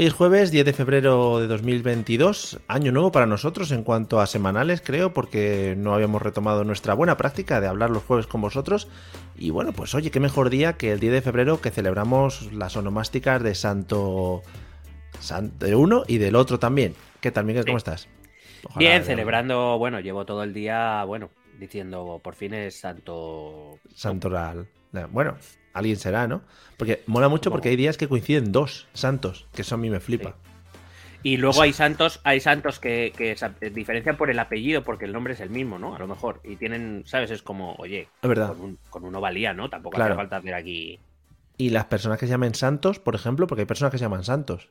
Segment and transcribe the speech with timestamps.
[0.00, 4.26] Hoy es jueves 10 de febrero de 2022, año nuevo para nosotros en cuanto a
[4.26, 8.88] semanales, creo, porque no habíamos retomado nuestra buena práctica de hablar los jueves con vosotros.
[9.36, 12.78] Y bueno, pues oye, qué mejor día que el 10 de febrero que celebramos las
[12.78, 14.40] onomásticas de Santo,
[15.18, 16.94] Santo de uno y del otro también.
[17.20, 17.66] ¿Qué tal, Miguel?
[17.66, 18.08] ¿Cómo estás?
[18.64, 23.78] Ojalá Bien, celebrando, bueno, llevo todo el día, bueno, diciendo por fin es Santo...
[23.94, 24.66] Santoral.
[25.10, 25.36] Bueno,
[25.72, 26.42] alguien será, ¿no?
[26.76, 30.00] Porque mola mucho porque hay días que coinciden dos santos, que eso a mí me
[30.00, 30.34] flipa.
[31.22, 33.36] Y luego hay santos, hay santos que, que
[33.70, 35.94] diferencian por el apellido, porque el nombre es el mismo, ¿no?
[35.94, 36.40] A lo mejor.
[36.44, 37.30] Y tienen, ¿sabes?
[37.30, 38.54] Es como, oye, es verdad.
[38.88, 39.68] Con, uno valía, ¿no?
[39.68, 40.98] Tampoco hace falta hacer aquí.
[41.58, 44.24] Y las personas que se llamen santos, por ejemplo, porque hay personas que se llaman
[44.24, 44.70] santos.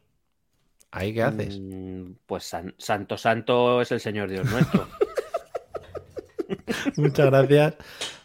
[0.89, 1.59] ¿Ahí qué haces?
[1.59, 4.87] Mm, pues santo, santo es el Señor Dios nuestro.
[6.97, 7.75] Muchas gracias.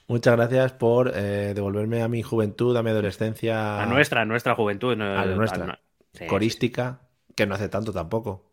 [0.07, 3.83] Muchas gracias por eh, devolverme a mi juventud, a mi adolescencia.
[3.83, 4.93] A nuestra, a nuestra juventud.
[5.01, 5.81] a la nuestra.
[6.29, 7.01] corística,
[7.35, 8.51] que no hace tanto tampoco.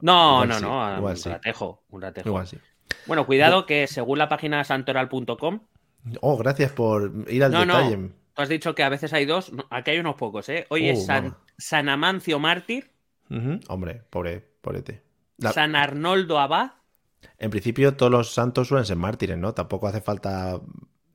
[0.00, 1.00] No, no, no.
[1.00, 1.82] un ratejo.
[1.90, 2.28] Un ratejo.
[2.28, 2.58] Igual sí.
[3.06, 5.60] Bueno, cuidado que según la página santoral.com.
[6.20, 7.96] Oh, gracias por ir al detalle.
[7.96, 8.08] No.
[8.34, 9.52] Tú has dicho que a veces hay dos.
[9.70, 10.66] Aquí hay unos pocos, ¿eh?
[10.70, 12.90] Hoy es uh, San, Amancio Mártir.
[13.68, 15.02] Hombre, pobre, pobrete.
[15.38, 16.72] San Arnoldo Abad.
[17.38, 19.54] En principio, todos los santos suelen ser mártires, ¿no?
[19.54, 20.60] Tampoco hace falta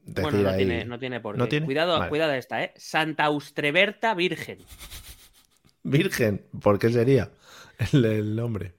[0.03, 0.57] decir bueno, no ahí...
[0.57, 1.61] Tiene, no tiene por qué.
[1.61, 2.73] Cuidado, cuidado esta, ¿eh?
[2.75, 4.59] Santa Austreberta Virgen.
[5.83, 7.31] Virgen, ¿por qué sería
[7.93, 8.73] el, nombre?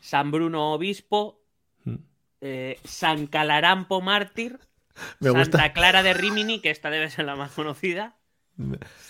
[0.00, 1.42] San Bruno Obispo,
[1.84, 1.94] mm.
[2.40, 4.58] eh, San Calarampo Mártir,
[5.20, 8.16] Santa Clara de Rimini, que esta debe ser la más conocida,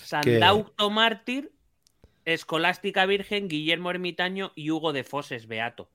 [0.03, 1.51] San Dauto Mártir,
[2.25, 5.89] Escolástica Virgen, Guillermo Ermitaño y Hugo de Foses Beato.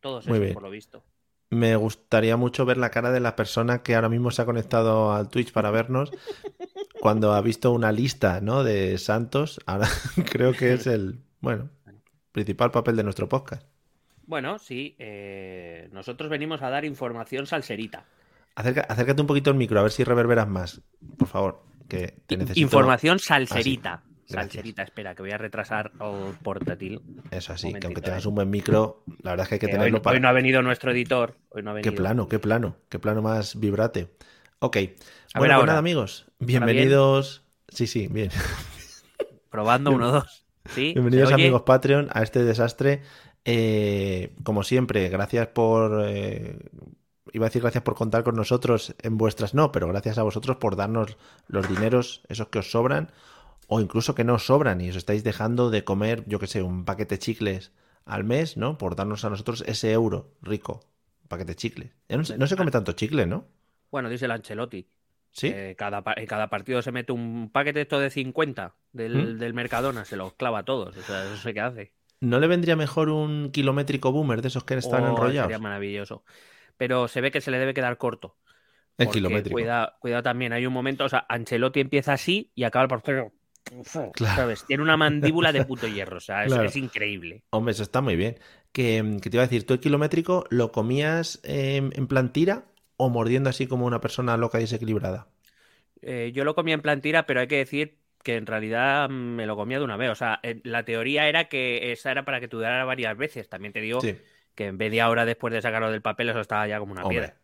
[0.00, 1.02] Todos esos, por lo visto.
[1.50, 5.12] Me gustaría mucho ver la cara de la persona que ahora mismo se ha conectado
[5.12, 6.10] al Twitch para vernos
[7.00, 8.64] cuando ha visto una lista ¿no?
[8.64, 9.60] de santos.
[9.66, 9.88] Ahora
[10.30, 11.70] creo que es el, bueno,
[12.32, 13.66] principal papel de nuestro podcast.
[14.26, 14.94] Bueno, sí.
[14.98, 18.04] Eh, nosotros venimos a dar información salserita.
[18.54, 20.82] acércate un poquito al micro, a ver si reverberas más,
[21.16, 21.62] por favor.
[21.88, 22.60] Que te necesito...
[22.60, 24.02] Información salserita.
[24.28, 27.00] Salserita, espera, que voy a retrasar el portátil.
[27.30, 29.96] Eso así, que aunque tengas un buen micro, la verdad es que hay que, tenerlo
[29.96, 30.16] hoy, para.
[30.16, 31.34] Hoy no ha venido nuestro editor.
[31.48, 31.90] Hoy no ha venido.
[31.90, 34.08] Qué plano, qué plano, qué plano más vibrate.
[34.58, 34.76] Ok.
[35.34, 36.26] bueno, pues nada, amigos.
[36.40, 37.42] Bienvenidos.
[37.68, 38.30] Sí, sí, bien.
[39.50, 40.44] Probando uno, dos.
[40.74, 40.92] ¿Sí?
[40.92, 43.00] Bienvenidos, amigos Patreon, a este desastre.
[43.46, 46.04] Eh, como siempre, gracias por.
[46.06, 46.58] Eh,
[47.32, 50.58] iba a decir gracias por contar con nosotros en vuestras no, pero gracias a vosotros
[50.58, 53.10] por darnos los dineros, esos que os sobran
[53.68, 56.84] o incluso que no sobran y os estáis dejando de comer, yo que sé, un
[56.84, 57.70] paquete de chicles
[58.06, 58.78] al mes, ¿no?
[58.78, 60.80] Por darnos a nosotros ese euro rico,
[61.28, 61.94] paquete de chicles.
[62.08, 63.46] No, se come tanto chicle, ¿no?
[63.90, 64.88] Bueno, dice el Ancelotti.
[65.32, 65.48] Sí.
[65.48, 69.38] Eh, cada, en cada partido se mete un paquete esto de 50 del, ¿Mm?
[69.38, 70.96] del Mercadona, se los clava a todos.
[70.96, 71.92] O sea, eso sé qué hace.
[72.20, 75.48] ¿No le vendría mejor un kilométrico boomer de esos que están oh, enrollados?
[75.48, 76.24] Sería maravilloso.
[76.78, 78.38] Pero se ve que se le debe quedar corto.
[78.96, 79.52] El kilométrico.
[79.52, 83.32] Cuidado, cuidado también, hay un momento, o sea, Ancelotti empieza así y acaba el partido
[84.16, 84.64] ¿Sabes?
[84.66, 87.42] Tiene una mandíbula de puto hierro, o sea, es, increíble.
[87.50, 88.38] Hombre, eso está muy bien.
[88.72, 92.64] Que, te iba a decir, ¿tú el kilométrico lo comías en plan tira
[92.96, 95.28] o mordiendo así como una persona loca y desequilibrada?
[96.02, 99.46] Eh, yo lo comía en plan tira, pero hay que decir que en realidad me
[99.46, 100.10] lo comía de una vez.
[100.10, 103.48] O sea, la teoría era que esa era para que tú durara varias veces.
[103.48, 104.00] También te digo
[104.54, 107.36] que en media hora después de sacarlo del papel eso estaba ya como una piedra.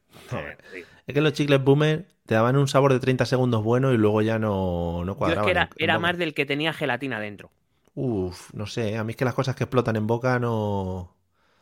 [1.06, 4.22] Es que los chicles boomer te daban un sabor de 30 segundos bueno y luego
[4.22, 5.50] ya no, no cuadraban.
[5.50, 7.50] era, era más del que tenía gelatina dentro.
[7.94, 11.14] Uf, no sé, a mí es que las cosas que explotan en boca no...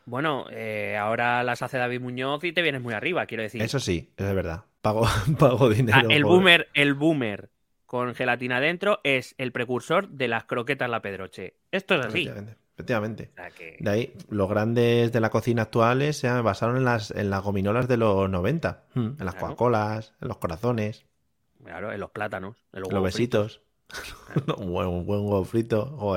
[0.05, 3.63] Bueno, eh, ahora las hace David Muñoz y te vienes muy arriba, quiero decir.
[3.63, 4.65] Eso sí, es verdad.
[4.81, 5.07] Pago,
[5.39, 6.09] pago dinero.
[6.11, 7.51] Ah, el boomer, el boomer
[7.87, 11.57] con gelatina dentro es el precursor de las croquetas la Pedroche.
[11.71, 12.31] Esto es así.
[12.75, 13.33] Efectivamente.
[13.81, 17.87] De ahí, los grandes de la cocina actuales se basaron en las, en las gominolas
[17.87, 21.05] de los 90, hmm, en las Coca-Colas, en los corazones.
[21.63, 23.63] Claro, en los plátanos, en los, besitos.
[24.59, 26.17] un, buen, huevo frito,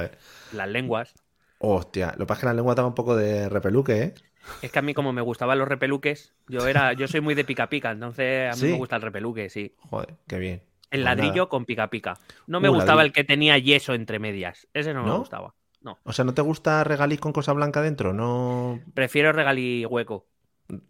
[0.54, 1.14] Las lenguas.
[1.60, 4.14] Hostia, lo que pasa es que la lengua estaba un poco de repeluque, ¿eh?
[4.62, 7.44] Es que a mí como me gustaban los repeluques, yo era, yo soy muy de
[7.44, 9.76] pica pica, entonces a mí me gusta el repeluque, sí.
[9.78, 10.64] Joder, qué bien.
[10.92, 12.20] El pues ladrillo con pica pica.
[12.48, 14.68] No me uh, gustaba el que tenía yeso entre medias.
[14.74, 15.56] Ese no, me gustaba.
[15.86, 16.00] No.
[16.04, 18.12] O sea, ¿no te gusta regalí con cosa blanca dentro?
[18.12, 18.80] No.
[18.96, 20.26] Prefiero regalí hueco.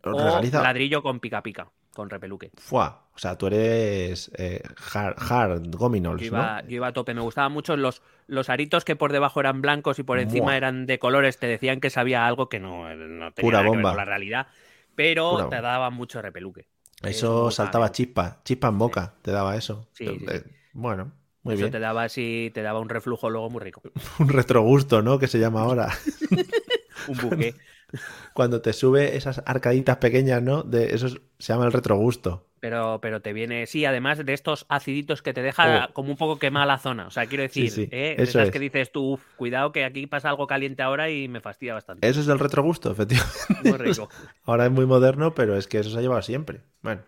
[0.03, 2.51] O ladrillo con pica pica, con repeluque.
[2.56, 3.09] Fua.
[3.13, 4.62] O sea, tú eres eh,
[4.94, 7.13] hard, hard gominols, yo iba, yo iba a tope.
[7.13, 10.86] Me gustaban mucho los, los aritos que por debajo eran blancos y por encima eran
[10.86, 11.38] de colores.
[11.39, 13.89] Te decían que sabía algo que no, no tenía Pura bomba.
[13.89, 14.48] con la realidad.
[14.95, 16.69] Pero te daba mucho repeluque.
[17.03, 19.89] Eso saltaba chispa, chispa en boca, te daba eso.
[20.00, 21.12] Eh, bueno,
[21.45, 21.71] muy eso bien.
[21.71, 23.81] te daba así, te daba un reflujo luego muy rico.
[24.19, 25.19] un retrogusto, ¿no?
[25.19, 25.89] Que se llama ahora.
[27.07, 27.53] un buque.
[28.33, 30.63] Cuando te sube esas arcaditas pequeñas, ¿no?
[30.63, 32.47] De eso se llama el retrogusto.
[32.59, 35.94] Pero, pero te viene, sí, además de estos aciditos que te deja oh.
[35.94, 37.06] como un poco quemada la zona.
[37.06, 38.15] O sea, quiero decir, ¿eh?
[38.18, 42.07] esas que dices tú, cuidado que aquí pasa algo caliente ahora y me fastidia bastante.
[42.07, 43.69] Eso es el retrogusto, efectivamente.
[43.69, 44.09] Muy rico.
[44.45, 46.62] Ahora es muy moderno, pero es que eso se ha llevado siempre.
[46.81, 47.03] Bueno,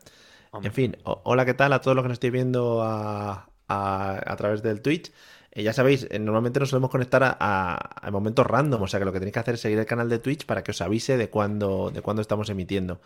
[0.62, 4.62] en fin, hola, ¿qué tal a todos los que nos estoy viendo a, a, través
[4.62, 5.12] del Twitch?
[5.52, 9.12] Eh, ya sabéis, eh, normalmente nos solemos conectar a, momentos random, o sea que lo
[9.12, 11.30] que tenéis que hacer es seguir el canal de Twitch para que os avise de
[11.30, 13.02] cuándo, de cuándo estamos emitiendo.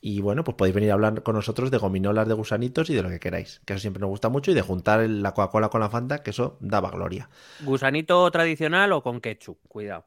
[0.00, 3.02] Y bueno, pues podéis venir a hablar con nosotros de gominolas, de gusanitos y de
[3.02, 5.80] lo que queráis, que eso siempre nos gusta mucho, y de juntar la Coca-Cola con
[5.80, 7.28] la Fanta, que eso daba gloria.
[7.60, 9.58] ¿Gusanito tradicional o con ketchup?
[9.68, 10.04] Cuidado.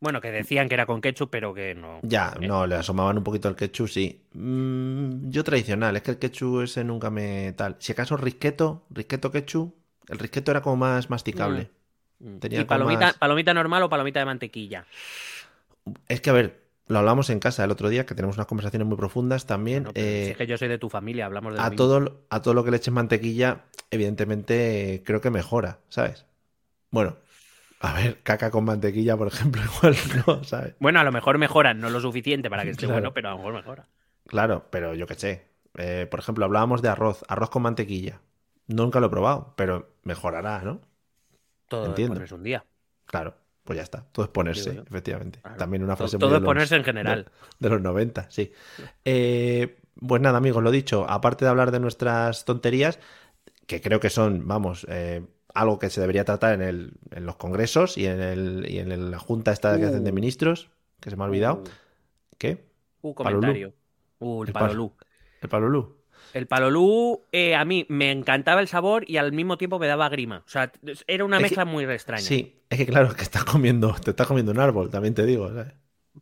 [0.00, 1.98] Bueno, que decían que era con ketchup, pero que no.
[2.02, 2.46] Ya, ¿eh?
[2.46, 4.22] no, le asomaban un poquito el ketchup, sí.
[4.32, 7.76] Mm, yo tradicional, es que el ketchup ese nunca me tal.
[7.80, 9.74] Si acaso risqueto, risqueto ketchup,
[10.08, 11.70] el risqueto era como más masticable.
[12.20, 12.26] Mm.
[12.26, 12.38] Mm.
[12.50, 14.86] ¿Y palomita, palomita normal o palomita de mantequilla?
[16.08, 18.86] Es que, a ver, lo hablamos en casa el otro día, que tenemos unas conversaciones
[18.86, 19.88] muy profundas también.
[19.94, 22.70] es que yo soy de tu familia, hablamos de a todo A todo lo que
[22.70, 26.24] le eches mantequilla, evidentemente creo que mejora, ¿sabes?
[26.90, 27.16] Bueno,
[27.80, 29.96] a ver, caca con mantequilla, por ejemplo, igual
[30.26, 30.74] no, ¿sabes?
[30.80, 33.38] Bueno, a lo mejor mejora, no lo suficiente para que esté bueno, pero a lo
[33.38, 33.88] mejor mejora.
[34.26, 35.48] Claro, pero yo qué sé.
[35.76, 38.20] Eh, por ejemplo, hablábamos de arroz, arroz con mantequilla.
[38.66, 40.80] Nunca lo he probado, pero mejorará, ¿no?
[41.68, 42.22] Todo Entiendo.
[42.22, 42.64] es un día.
[43.06, 43.34] Claro
[43.68, 44.02] pues ya está.
[44.12, 45.42] Todo es ponerse, efectivamente.
[45.58, 46.38] También una frase todo, muy.
[46.38, 47.30] Todo es ponerse en general.
[47.58, 48.50] De, los 90, sí.
[49.04, 51.04] Eh, pues nada, amigos, lo dicho.
[51.06, 52.98] Aparte de hablar de nuestras tonterías,
[53.66, 55.22] que creo que son, vamos, eh,
[55.60, 59.10] algo que se debería tratar en, el, en los congresos y en, el, y en
[59.10, 60.14] la junta esta que hacen de uh.
[60.14, 60.70] ministros,
[61.00, 61.62] que se me ha olvidado.
[61.64, 61.68] Uh.
[62.38, 62.64] ¿Qué?
[63.02, 63.74] Un uh, comentario.
[64.18, 64.92] Uh, el, palolú.
[65.42, 65.96] El palolú.
[66.34, 70.08] El palolú eh, a mí me encantaba el sabor y al mismo tiempo me daba
[70.08, 70.42] grima.
[70.46, 70.70] O sea,
[71.06, 72.22] era una mezcla muy extraña.
[72.22, 75.50] Sí, es que claro, que estás comiendo, te estás comiendo un árbol, también te digo.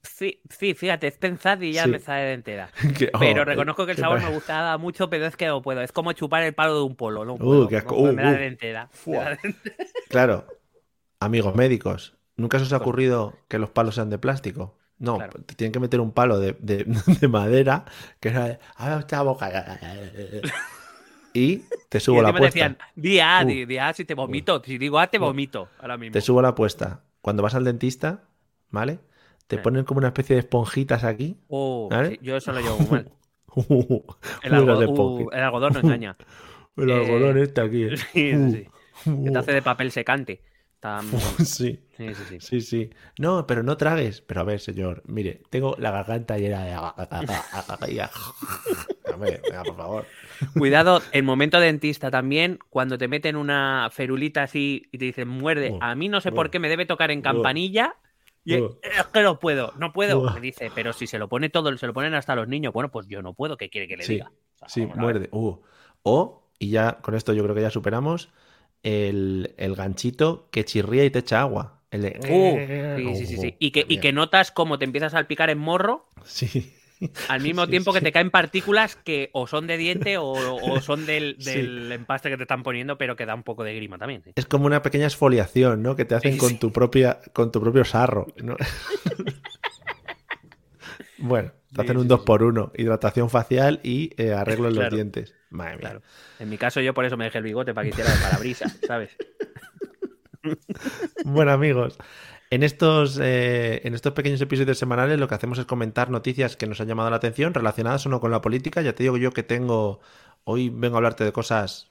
[0.02, 2.70] Sí, sí, fíjate, es pensar y ya me sale de entera.
[3.12, 5.80] Oh, pero reconozco que el sabor me gustaba mucho, pero es que no puedo.
[5.82, 8.34] Es como chupar el palo de un polo, no uh, uh, me da uh.
[8.34, 8.90] de entera.
[10.08, 10.46] Claro,
[11.20, 14.78] amigos médicos, ¿nunca os ha ocurrido que los palos sean de plástico?
[14.98, 17.84] No, te tienen que meter un palo de, de, madera
[18.18, 18.58] que era
[18.98, 19.78] esta boca.
[21.34, 22.46] Y te subo la apuesta.
[22.46, 24.62] decían, di A, di, A si te vomito.
[24.64, 25.68] Si digo A, te vomito.
[25.80, 26.14] Ahora mismo.
[26.14, 27.02] Te subo la apuesta.
[27.20, 28.24] Cuando vas al dentista,
[28.70, 29.00] ¿vale?
[29.46, 31.36] Te ponen como una especie de esponjitas aquí.
[31.48, 31.88] Oh,
[32.20, 33.10] yo eso lo llevo mal.
[33.54, 34.02] Uh,
[34.42, 36.16] el, uh, el, algodón no engaña.
[36.76, 37.88] el algodón eh, este aquí.
[38.12, 38.68] Sí, sí.
[39.06, 40.42] Uh, que te hace de papel secante.
[41.44, 41.80] Sí.
[41.96, 42.60] Sí, sí, sí.
[42.60, 44.20] Sí, No, pero no tragues.
[44.20, 46.74] Pero a ver, señor, mire, tengo la garganta llena de.
[46.74, 46.94] a
[49.18, 50.06] ver, venga, por favor.
[50.52, 55.74] Cuidado, el momento dentista también, cuando te meten una ferulita así y te dicen muerde.
[55.80, 57.96] a mí no sé por qué me debe tocar en campanilla.
[58.46, 60.32] Y es que no puedo, no puedo.
[60.32, 62.72] Me dice, pero si se lo pone todo, se lo ponen hasta los niños.
[62.72, 64.30] Bueno, pues yo no puedo, ¿qué quiere que le diga?
[64.68, 65.28] sí, muerde.
[65.32, 68.30] O, y ya con esto yo creo que ya superamos,
[68.84, 71.82] el, ganchito que chirría y te echa agua.
[71.90, 72.20] El de...
[72.20, 75.58] Uh, sí, sí, sí, Y que, y que notas cómo te empiezas a salpicar en
[75.58, 76.08] morro.
[76.24, 76.72] Sí.
[77.28, 81.36] Al mismo tiempo que te caen partículas que o son de diente o, son del,
[81.92, 84.22] empaste que te están poniendo, pero que da un poco de grima también.
[84.34, 85.96] Es como una pequeña exfoliación, ¿no?
[85.96, 88.26] Que te hacen con tu propia, con tu propio sarro.
[91.18, 95.34] bueno, te hacen un 2 por 1 hidratación facial y eh, arreglo en los dientes.
[95.50, 96.00] Madre mía.
[96.38, 98.78] En mi caso, yo por eso me dejé el bigote para que hiciera de parabrisas,
[98.86, 99.16] ¿sabes?
[101.24, 101.98] bueno, amigos.
[102.50, 106.66] En estos, eh, en estos pequeños episodios semanales lo que hacemos es comentar noticias que
[106.66, 108.82] nos han llamado la atención relacionadas o no con la política.
[108.82, 110.00] Ya te digo yo que tengo,
[110.44, 111.90] hoy vengo a hablarte de cosas,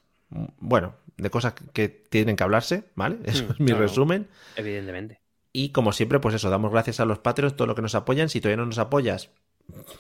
[0.60, 3.18] bueno, de cosas que tienen que hablarse, ¿vale?
[3.26, 4.28] Eso mm, es mi resumen.
[4.56, 5.20] Evidentemente.
[5.52, 8.28] Y como siempre, pues eso, damos gracias a los patrios, todo lo que nos apoyan.
[8.28, 9.30] Si todavía no nos apoyas,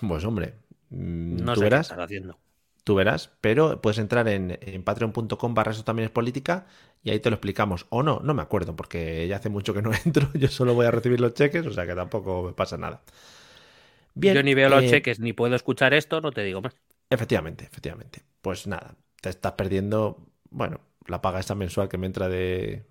[0.05, 0.55] pues hombre,
[0.89, 1.93] mm, no tú sé verás.
[1.93, 2.37] Qué haciendo.
[2.83, 6.65] tú verás, pero puedes entrar en, patreon.com barra eso también es política
[7.05, 7.85] y ahí te lo explicamos.
[7.89, 10.87] O no, no me acuerdo, porque ya hace mucho que no entro, yo solo voy
[10.87, 13.03] a recibir los cheques, o sea que tampoco me pasa nada.
[14.15, 16.75] Bien, yo ni veo los eh, cheques, ni puedo escuchar esto, no te digo más.
[17.11, 18.23] Efectivamente, efectivamente.
[18.41, 20.17] Pues nada, te estás perdiendo,
[20.49, 22.87] bueno, la paga esta mensual que me entra de,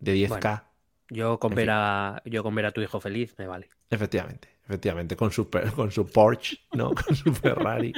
[0.00, 0.64] de 10k.
[1.08, 3.70] yo, con ver a, yo con ver a tu hijo feliz me vale.
[3.88, 6.90] Efectivamente, efectivamente, con su, con su Porsche, ¿no?
[6.94, 7.94] con su Ferrari.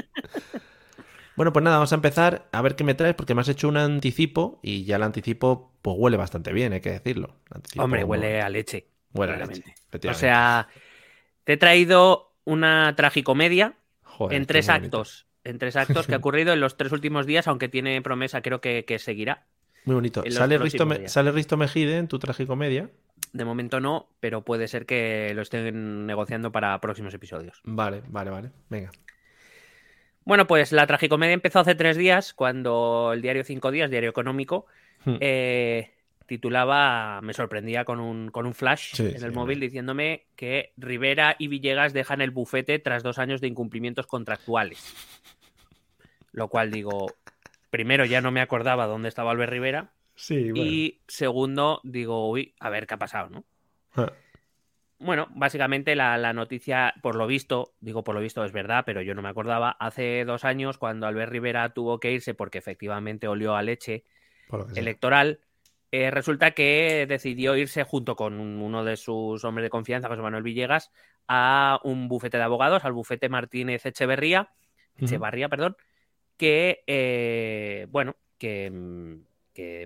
[1.36, 3.68] Bueno, pues nada, vamos a empezar a ver qué me traes, porque me has hecho
[3.68, 7.36] un anticipo y ya el anticipo pues huele bastante bien, hay que decirlo.
[7.78, 8.86] Hombre, huele a leche.
[9.12, 9.74] Huele a leche.
[10.08, 10.68] O sea,
[11.44, 13.74] te he traído una tragicomedia
[14.30, 15.26] en tres actos.
[15.44, 18.60] En tres actos que ha ocurrido en los tres últimos días, aunque tiene promesa, creo
[18.60, 19.46] que, seguirá.
[19.84, 20.22] Muy bonito.
[20.30, 22.90] ¿Sale Risto, ¿Sale Risto Mejide en tu tragicomedia?
[23.32, 27.60] De momento no, pero puede ser que lo estén negociando para próximos episodios.
[27.64, 28.50] Vale, vale, vale.
[28.68, 28.90] Venga.
[30.24, 34.66] Bueno, pues la tragicomedia empezó hace tres días, cuando el diario Cinco Días, diario económico,
[35.04, 35.16] hmm.
[35.20, 35.90] eh,
[36.26, 41.48] titulaba, me sorprendía con un, con un flash en el móvil diciéndome que Rivera y
[41.48, 44.94] Villegas dejan el bufete tras dos años de incumplimientos contractuales.
[46.32, 47.12] Lo cual digo,
[47.70, 49.92] primero ya no me acordaba dónde estaba Albert Rivera.
[50.14, 53.44] Sí, Y segundo, digo, uy, a ver qué ha pasado, ¿no?
[53.94, 54.12] Ah.
[55.02, 59.14] Bueno, básicamente la, noticia, por lo visto, digo por lo visto es verdad, pero yo
[59.14, 63.56] no me acordaba, hace dos años cuando Albert Rivera tuvo que irse porque efectivamente olió
[63.56, 64.04] a leche
[64.76, 65.40] electoral,
[65.90, 70.44] eh, resulta que decidió irse junto con uno de sus hombres de confianza, José Manuel
[70.44, 70.92] Villegas,
[71.26, 74.52] a un bufete de abogados, al bufete Martínez Echeverría,
[74.96, 75.76] Echevarría, perdón,
[76.36, 78.70] que, eh, bueno, que,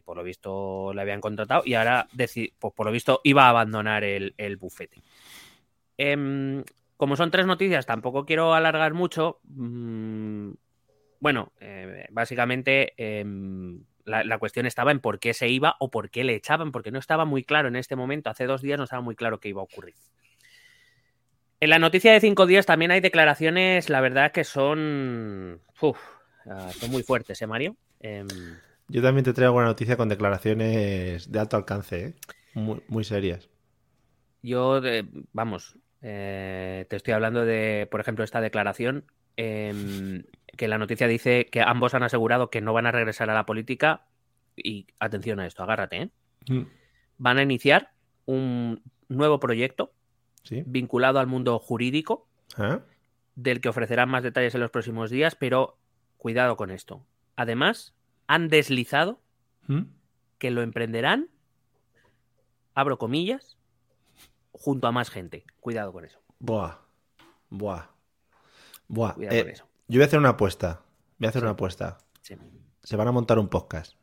[0.04, 4.04] por lo visto le habían contratado y ahora, pues por lo visto, iba a abandonar
[4.04, 5.02] el, bufete.
[5.98, 6.64] Em,
[6.96, 9.40] como son tres noticias, tampoco quiero alargar mucho.
[9.44, 10.52] Mm,
[11.20, 16.24] bueno, eh, básicamente em, la, cuestión estaba en por qué se iba o por qué
[16.24, 18.30] le echaban, porque no estaba muy claro en este momento.
[18.30, 19.94] Hace dos días no estaba muy claro qué iba a ocurrir.
[21.58, 25.62] En la noticia de cinco días también hay declaraciones, la verdad, que son.
[26.48, 27.76] Ah, son muy fuertes, ¿eh, Mario?
[28.88, 32.14] Yo también te traigo una noticia con declaraciones de alto alcance, ¿eh?
[32.54, 33.48] muy, serias.
[34.42, 34.80] Yo,
[35.32, 39.04] vamos, eh, te estoy hablando de, por ejemplo, esta declaración
[39.36, 40.24] em,
[40.56, 43.44] que la noticia dice que ambos han asegurado que no van a regresar a la
[43.44, 44.06] política
[44.56, 46.10] y atención a esto, agárrate, ¿eh?
[46.48, 46.62] Mm.
[47.18, 47.92] Van a iniciar
[48.24, 49.92] un nuevo proyecto
[50.66, 52.80] vinculado al mundo jurídico, ¿Ah?
[53.34, 55.76] del que ofrecerán más detalles en los próximos días, pero
[56.16, 57.04] cuidado con esto.
[57.34, 57.95] Además,
[58.26, 59.20] han deslizado
[59.66, 59.82] ¿Mm?
[60.38, 61.28] que lo emprenderán,
[62.74, 63.56] abro comillas,
[64.52, 65.44] junto a más gente.
[65.60, 66.20] Cuidado con eso.
[66.38, 66.78] Buah,
[67.50, 67.90] buah,
[68.88, 69.14] buah.
[69.14, 69.68] Cuidado con eh, eso.
[69.88, 70.82] Yo voy a hacer una apuesta.
[71.18, 71.98] Voy a hacer una apuesta.
[72.82, 73.96] Se van a montar un podcast.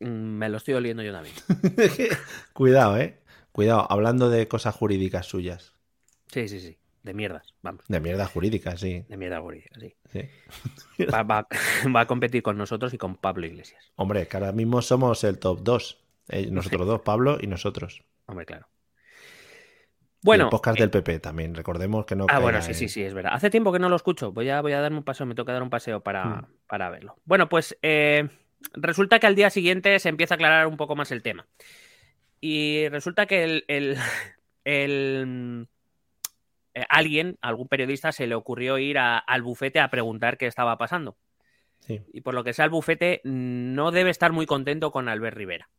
[0.00, 1.34] Mm, me lo estoy oliendo yo también.
[2.52, 3.20] Cuidado, eh.
[3.52, 5.72] Cuidado, hablando de cosas jurídicas suyas.
[6.26, 6.78] Sí, sí, sí.
[7.06, 7.84] De mierdas, vamos.
[7.86, 9.04] De mierda jurídica, sí.
[9.08, 9.94] De mierda jurídica, sí.
[11.08, 11.46] Va,
[12.00, 13.92] a competir con nosotros y con Pablo Iglesias.
[13.94, 16.04] Hombre, que ahora mismo somos el top 2.
[16.30, 18.02] Eh, nosotros dos, Pablo y nosotros.
[18.26, 18.66] Hombre, claro.
[20.20, 22.26] Bueno, el podcast del PP eh, también, recordemos que no.
[22.28, 23.34] Ah, bueno, sí, sí, sí, es verdad.
[23.34, 24.32] Hace tiempo que no lo escucho.
[24.32, 26.46] Voy a, voy a darme un paseo, me toca dar un paseo para, hmm.
[26.66, 27.14] para verlo.
[27.24, 28.28] Bueno, pues eh,
[28.72, 31.46] resulta que al día siguiente se empieza a aclarar un poco más el tema.
[32.40, 33.96] Y resulta que el, el,
[34.64, 35.68] el
[36.76, 41.16] eh, alguien, algún periodista, se le ocurrió ir al bufete a preguntar qué estaba pasando.
[41.80, 42.02] Sí.
[42.12, 45.70] Y por lo que sea, el bufete no debe estar muy contento con Albert Rivera.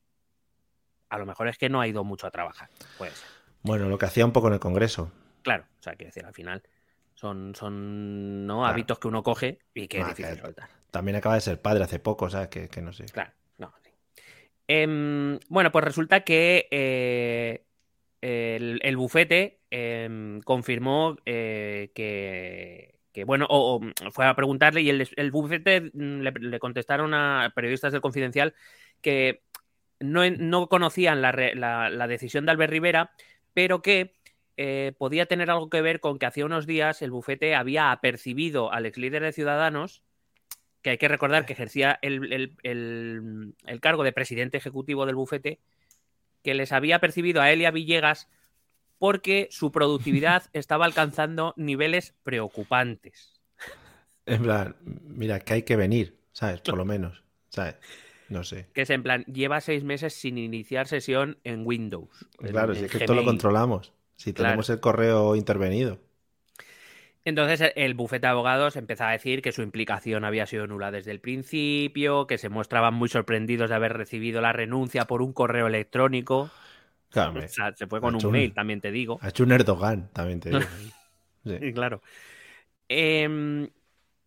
[1.10, 2.70] A lo mejor es que no ha ido mucho a trabajar.
[2.98, 3.24] Pues.
[3.62, 5.12] Bueno, lo que hacía un poco en el Congreso.
[5.44, 6.64] Claro, o sea, quiero decir, al final
[7.14, 8.66] son, son ¿no?
[8.66, 10.68] hábitos que uno coge y que es difícil soltar.
[10.90, 13.06] También acaba de ser padre hace poco, o sea, que, no sé.
[13.06, 13.92] Claro, no, sí.
[14.68, 17.67] Em, bueno, pues resulta que eh,
[18.22, 23.82] el, bufete em, confirmó eh, que, que, bueno, o,
[24.12, 28.54] fue a preguntarle y el, bufete mm, le, contestaron a periodistas del Confidencial
[29.02, 29.44] que
[30.00, 33.12] no, no conocían la, decisión de Albert Rivera,
[33.54, 34.14] pero que
[34.58, 38.72] eh, podía tener algo que ver con que hace unos días el bufete había apercibido
[38.72, 40.04] al ex líder de Ciudadanos,
[40.82, 42.56] que hay que recordar que ejercía el,
[43.82, 45.60] cargo de presidente ejecutivo del bufete,
[46.44, 48.30] que les había percibido a Elia Villegas
[49.00, 53.42] porque su productividad estaba alcanzando niveles preocupantes.
[54.26, 56.62] En plan, mira, que hay que venir, ¿sabes?
[56.62, 57.76] Por lo menos, ¿sabes?
[58.30, 58.68] No sé.
[58.74, 62.10] Que es en plan, lleva seis meses sin iniciar sesión en Windows.
[62.38, 63.94] Claro, si es que esto lo controlamos.
[64.18, 66.00] Si tenemos el correo intervenido.
[67.28, 71.12] Entonces el bufete de abogados empezaba a decir que su implicación había sido nula desde
[71.12, 75.68] el principio, que se mostraban muy sorprendidos de haber recibido la renuncia por un correo
[75.68, 76.50] electrónico.
[77.10, 79.20] Claro, o sea, se fue con un mail, también te digo.
[79.22, 80.62] Ha hecho un Erdogan, también te digo.
[81.46, 81.74] sí.
[81.74, 82.02] claro.
[82.88, 83.72] Em,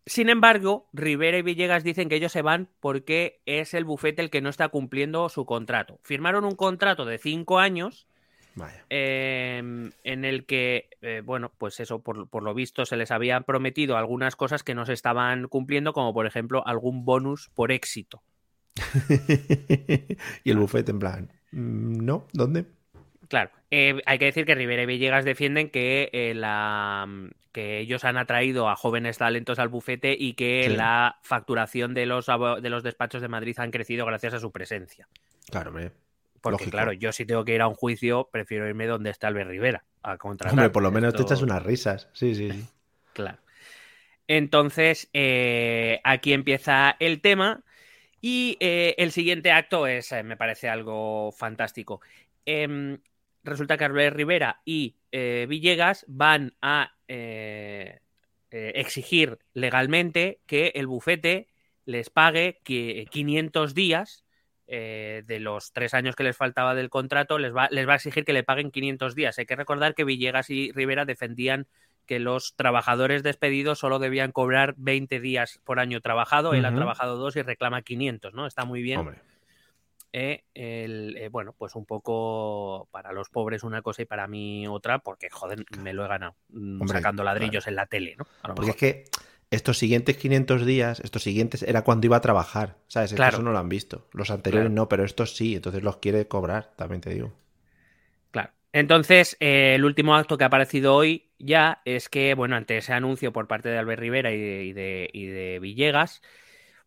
[0.05, 4.29] sin embargo, Rivera y Villegas dicen que ellos se van porque es el bufete el
[4.29, 5.99] que no está cumpliendo su contrato.
[6.03, 8.05] Firmaron un contrato de cinco años
[8.89, 13.97] Em, en el que, eh, bueno, pues eso, por, lo visto, se les había prometido
[13.97, 18.21] algunas cosas que no se estaban cumpliendo, como por ejemplo algún bonus por éxito.
[20.43, 22.27] y el bufete en plan, mm, ¿no?
[22.33, 22.65] ¿Dónde?
[23.27, 27.07] Claro, eh, hay que decir que Rivera y Villegas defienden que, eh, la,
[27.53, 32.25] que ellos han atraído a jóvenes talentos al bufete y que la facturación de los,
[32.25, 35.07] de los despachos de Madrid han crecido gracias a su presencia.
[35.49, 35.91] Claro, me
[36.41, 39.49] porque claro, yo si tengo que ir a un juicio, prefiero irme donde está Albert
[39.49, 40.53] Rivera a contratar.
[40.53, 42.09] Hombre, por lo menos te echas unas risas.
[42.13, 42.65] Sí, sí, sí.
[43.13, 43.37] claro.
[44.27, 47.63] Entonces, eh, aquí empieza el tema.
[48.21, 52.01] Y eh, el siguiente acto es, eh, me parece algo fantástico.
[52.45, 52.99] Em,
[53.43, 56.95] resulta que Albert Rivera y Villegas van a
[58.49, 61.49] exigir legalmente que el bufete
[61.85, 64.23] les pague 500 días
[64.73, 67.95] eh, de los tres años que les faltaba del contrato, les va, les va a
[67.97, 69.37] exigir que le paguen 500 días.
[69.37, 71.67] Hay que recordar que Villegas y Rivera defendían
[72.05, 76.53] que los trabajadores despedidos solo debían cobrar 20 días por año trabajado.
[76.53, 78.47] Él ha trabajado dos y reclama 500, ¿no?
[78.47, 79.13] Está muy bien.
[80.13, 84.99] Eh, eh, bueno, pues un poco para los pobres una cosa y para mí otra,
[84.99, 88.25] porque joder, me lo he ganado mm, sacando ladrillos en la tele, ¿no?
[88.55, 89.03] porque es que
[89.51, 93.13] estos siguientes 500 días, estos siguientes era cuando iba a trabajar, ¿sabes?
[93.13, 93.35] Claro.
[93.35, 94.07] Eso no lo han visto.
[94.13, 97.33] Los anteriores no, pero estos sí, entonces los quiere cobrar, también te digo.
[98.31, 98.51] Claro.
[98.71, 102.93] Entonces, eh, el último acto que ha aparecido hoy ya es que, bueno, ante ese
[102.93, 106.21] anuncio por parte de Albert Rivera y de, Villegas,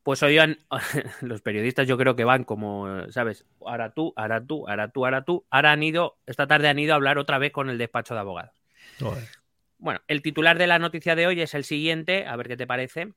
[0.02, 0.38] pues hoy
[1.20, 3.44] los periodistas yo creo que van como, ¿sabes?
[3.60, 5.44] Ahora tú, ahora tú, ahora tú, ahora tú.
[5.50, 8.20] Ahora han ido, esta tarde han ido a hablar otra vez con el despacho de
[8.20, 8.54] abogados.
[9.78, 12.66] Bueno, el titular de la noticia de hoy es el siguiente, a ver qué te
[12.66, 13.12] parece.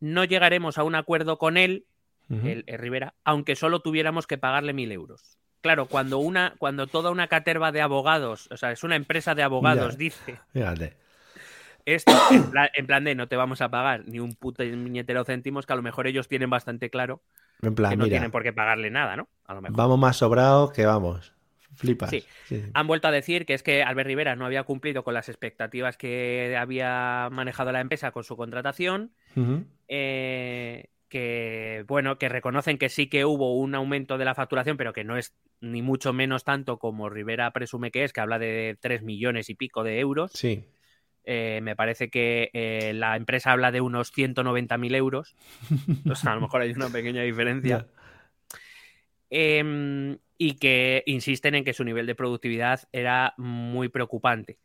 [0.00, 1.84] No llegaremos a un acuerdo con él,
[2.28, 5.38] el, Rivera, aunque solo tuviéramos que pagarle mil euros.
[5.60, 9.42] Claro, cuando una, cuando toda una caterva de abogados, o sea, es una empresa de
[9.42, 10.38] abogados, dice.
[11.84, 12.12] Esto,
[12.74, 15.76] en plan, de no te vamos a pagar ni un puto niñetero céntimos, que a
[15.76, 17.22] lo mejor ellos tienen bastante claro
[17.62, 19.28] en plan, que no tienen por qué pagarle nada, ¿no?
[19.70, 21.34] Vamos más sobrados que vamos.
[21.80, 22.10] Flipas.
[22.10, 22.62] Sí.
[22.74, 25.96] Han vuelto a decir que es que Albert Rivera no había cumplido con las expectativas
[25.96, 29.12] que había manejado la empresa con su contratación.
[29.88, 34.92] Eh, que bueno, que reconocen que sí que hubo un aumento de la facturación, pero
[34.92, 38.76] que no es ni mucho menos tanto como Rivera presume que es, que habla de
[38.80, 40.32] 3 millones y pico de euros.
[40.34, 40.64] Sí.
[41.24, 45.34] Eh, me parece que eh, la empresa habla de unos 190.000 euros.
[46.10, 47.86] o sea, a lo mejor hay una pequeña diferencia.
[49.30, 54.58] Em, y que insisten en que su nivel de productividad era muy preocupante.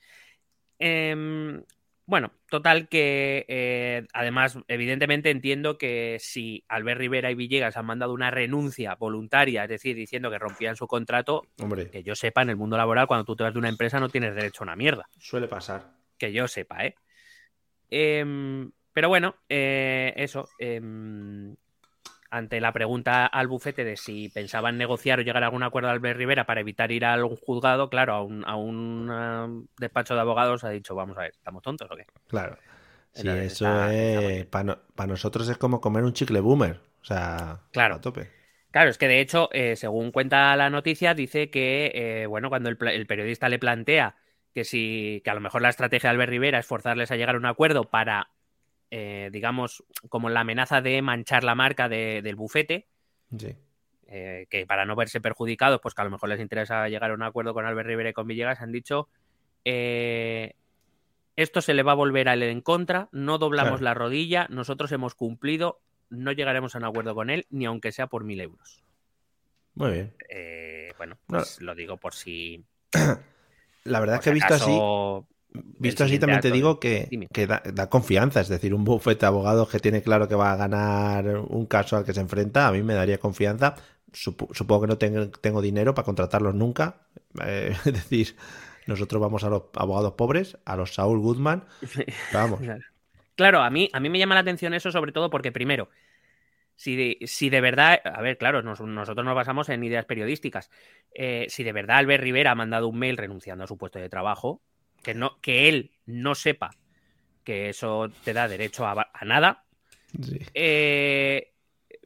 [0.80, 1.62] Em,
[2.06, 8.14] bueno, total que eh, además, evidentemente entiendo que si Albert Rivera y Villegas han mandado
[8.14, 11.46] una renuncia voluntaria, es decir, diciendo que rompían su contrato,
[11.92, 14.08] que yo sepa, en el mundo laboral, cuando tú te vas de una empresa no
[14.08, 15.10] tienes derecho a una mierda.
[15.20, 15.92] Suele pasar.
[16.18, 16.96] Que yo sepa, ¿eh?
[17.90, 20.48] Em, pero bueno, eh, eso
[22.36, 26.18] ante la pregunta al bufete de si pensaban negociar o llegar a algún acuerdo Albert
[26.18, 30.20] Rivera para evitar ir a algún juzgado, claro, a un, a un um, despacho de
[30.20, 32.06] abogados ha dicho, vamos a ver, ¿estamos tontos o qué?
[32.28, 32.58] Claro.
[33.14, 37.96] Sí, eso es, para nosotros es como comer un chicle boomer, o sea, claro.
[37.96, 38.30] a tope.
[38.72, 42.68] Claro, es que de hecho, eh, según cuenta la noticia, dice que, eh, bueno, cuando
[42.68, 44.18] el, el, periodista le plantea
[44.54, 47.36] que si, que a lo mejor la estrategia de Albert Rivera es forzarles a llegar
[47.36, 48.35] a un acuerdo para
[48.92, 52.88] eh, digamos, como la amenaza de manchar la marca del bufete.
[54.08, 57.16] Eh, que para no verse perjudicados, pues que a lo mejor les interesa llegar a
[57.16, 59.10] un acuerdo con Albert Rivera y con Villegas, han dicho
[59.66, 60.54] eh,
[61.36, 64.92] esto se le va a volver a él en contra, no doblamos la rodilla, nosotros
[64.92, 68.84] hemos cumplido, no llegaremos a un acuerdo con él, ni aunque sea por mil euros.
[69.74, 70.14] Muy bien.
[70.98, 72.64] bueno, pues lo digo por si.
[73.84, 74.80] La verdad es que he visto así
[75.80, 77.10] Visto así, también te digo que,
[77.48, 78.42] da, confianza.
[78.42, 81.98] Es decir, un bufete de abogados que tiene claro que va a ganar un caso
[81.98, 83.76] al que se enfrenta, a mí me daría confianza.
[84.12, 87.02] supongo que no tengo, dinero para contratarlos nunca.
[87.44, 88.36] Eh, es decir,
[88.88, 91.66] nosotros vamos a los abogados pobres, a los Saul Goodman.
[92.34, 92.62] Vamos.
[93.36, 95.90] Claro, a mí, a mí me llama la atención eso, sobre todo porque, primero,
[96.76, 100.70] si de, si de verdad, a ver, claro, nosotros nos basamos en ideas periodísticas.
[101.14, 104.10] Eh, si de verdad Albert Rivera ha mandado un mail renunciando a su puesto de
[104.10, 104.62] trabajo,
[105.06, 106.72] que, no, que él no sepa
[107.44, 109.64] que eso te da derecho a, nada.
[110.20, 110.40] Sí.
[110.56, 111.52] Eh,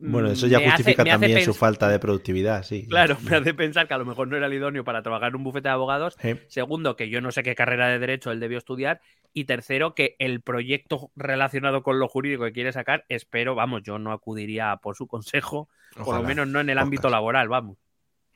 [0.01, 2.85] bueno, eso ya justifica también su falta de productividad, sí.
[2.87, 5.37] Claro, me hace pensar que a lo mejor no era el idóneo para trabajar en
[5.37, 6.17] un bufete de abogados.
[6.47, 8.99] Segundo, que yo no sé qué carrera de derecho él debió estudiar.
[9.33, 13.97] Y tercero, que el proyecto relacionado con lo jurídico que quiere sacar, espero, vamos, yo
[13.97, 15.69] no acudiría por su consejo,
[16.03, 17.77] por lo menos no en el ámbito laboral, vamos.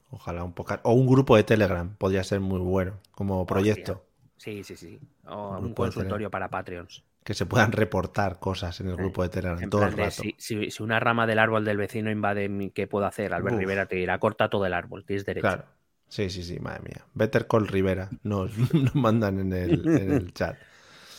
[0.09, 0.79] Ojalá un poco.
[0.83, 4.05] O un grupo de Telegram, podría ser muy bueno como proyecto.
[4.43, 4.99] Sí, sí, sí.
[5.27, 7.01] O un, consultorio para Patreons.
[7.23, 10.21] Que se puedan reportar cosas en el grupo de Telegram todo el rato.
[10.37, 13.33] Si, una rama del árbol del vecino invade, ¿qué puedo hacer?
[13.33, 15.47] Albert Rivera te dirá, corta todo el árbol, tienes derecho.
[15.47, 15.63] Claro.
[16.09, 17.05] Sí, sí, sí, madre mía.
[17.13, 18.51] Better Call Rivera nos,
[18.93, 20.57] mandan en el, chat.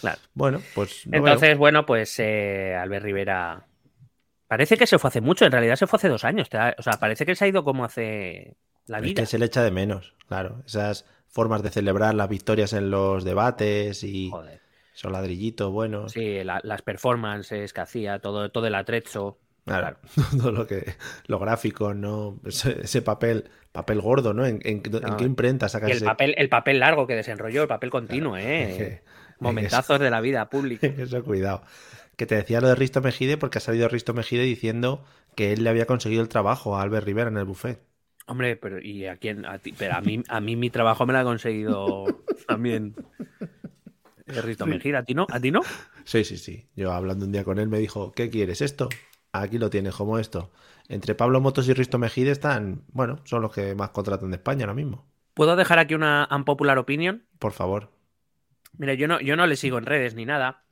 [0.02, 0.20] Claro.
[0.34, 1.06] Bueno, pues.
[1.10, 3.66] Entonces, bueno, pues eh, Albert Rivera.
[4.46, 6.50] Parece que se fue hace mucho, en realidad se fue hace dos años.
[6.76, 9.12] O sea, parece que se ha ido como hace la vida.
[9.12, 10.62] Es que se le echa de menos, claro.
[10.66, 14.60] Esas formas de celebrar las victorias en los debates y Joder.
[14.94, 16.12] esos ladrillitos buenos.
[16.12, 19.36] Sí, las performances que hacía, todo, todo el atrecho.
[19.64, 19.96] Claro,
[20.38, 20.94] todo lo que
[21.26, 22.38] lo gráfico, ¿no?
[22.44, 24.46] Ese, papel, papel gordo, ¿no?
[24.46, 29.02] ¿En, qué imprenta sacas el papel, el papel largo que desenrolló, el papel continuo, ¿eh?
[29.40, 30.86] Momentazos de la vida pública.
[30.98, 31.62] Eso, cuidado.
[32.16, 35.64] Que te decía lo de Risto Mejide porque ha salido Risto Mejide diciendo que él
[35.64, 37.80] le había conseguido el trabajo a Albert Rivera en el buffet.
[38.26, 39.44] Hombre, pero ¿y a quién?
[39.44, 42.04] A ti, pero a mí, a mí mi trabajo me lo ha conseguido
[42.46, 42.94] también
[44.26, 44.96] Risto Mejide.
[44.96, 45.26] ¿A ti no?
[45.30, 45.62] ¿A ti no?
[46.04, 46.68] Sí, sí, sí.
[46.74, 48.62] Yo hablando un día con él me dijo, ¿qué quieres?
[48.62, 48.88] ¿Esto?
[49.32, 50.52] Aquí lo tienes, como esto.
[50.88, 54.64] Entre Pablo Motos y Risto Mejide están, bueno, son los que más contratan de España
[54.64, 55.06] ahora mismo.
[55.34, 57.26] ¿Puedo dejar aquí una unpopular opinion?
[57.38, 57.90] Por favor.
[58.78, 60.64] Mira, yo no, yo no le sigo en redes ni nada,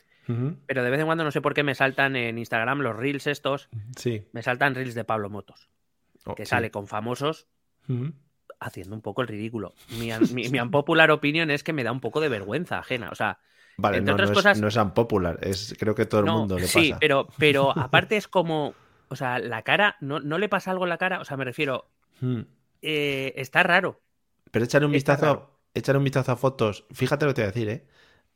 [0.66, 3.26] pero de vez en cuando no sé por qué me saltan en Instagram los reels
[3.26, 3.68] estos.
[3.96, 4.26] Sí.
[4.32, 5.68] Me saltan reels de Pablo Motos.
[6.24, 7.48] Oh, que sale con famosos
[8.60, 9.74] haciendo un poco el ridículo.
[9.98, 13.10] Mi, mi, unpopular opinion es que me da un poco de vergüenza ajena.
[13.10, 13.38] O sea,
[13.76, 14.56] Vale, no, otras cosas...
[14.56, 16.80] es, no es unpopular, es, creo que todo el mundo le pasa.
[16.80, 18.74] Sí, pero, pero aparte es como,
[19.08, 21.20] o sea, la cara, ¿no, no le pasa algo en la cara?
[21.20, 22.40] O sea, me refiero, hmm.
[22.82, 24.00] eh, está raro.
[24.50, 26.84] Pero échale un vistazo, échale un vistazo a fotos.
[26.92, 27.86] Fíjate lo que te voy a decir, ¿eh?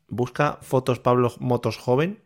[0.09, 2.23] Busca fotos Pablo Motos joven,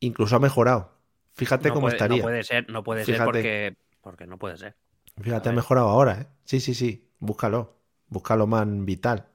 [0.00, 0.92] incluso ha mejorado.
[1.34, 2.18] Fíjate cómo estaría.
[2.18, 4.76] No puede ser, no puede ser porque, porque no puede ser.
[5.20, 6.26] Fíjate, ha mejorado ahora, ¿eh?
[6.44, 7.08] Sí, sí, sí.
[7.18, 7.76] Búscalo.
[8.08, 9.26] Búscalo, man, vital.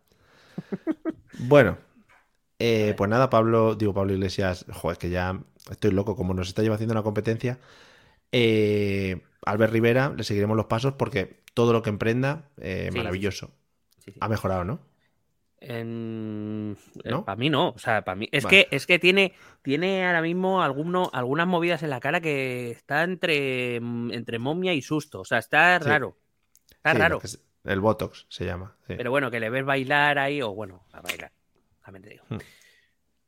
[1.39, 1.77] bueno,
[2.59, 6.61] eh, pues nada, Pablo, digo Pablo Iglesias, joder, que ya estoy loco, como nos está
[6.61, 7.59] llevando haciendo una competencia.
[8.31, 13.51] Eh, Albert Rivera, le seguiremos los pasos porque todo lo que emprenda, eh, maravilloso.
[14.19, 14.79] ha mejorado, ¿no?
[15.59, 16.77] En...
[17.25, 18.29] Para mí no, o sea, para mí.
[18.31, 22.71] Es que, es que tiene, tiene ahora mismo alguno, algunas movidas en la cara que
[22.71, 25.21] está entre, entre momia y susto.
[25.21, 26.17] O sea, está raro.
[26.69, 27.19] Está raro.
[27.63, 28.75] El Botox se llama.
[28.85, 31.31] Pero bueno, que le ves bailar ahí, o bueno, a bailar.
[32.29, 32.37] Hmm.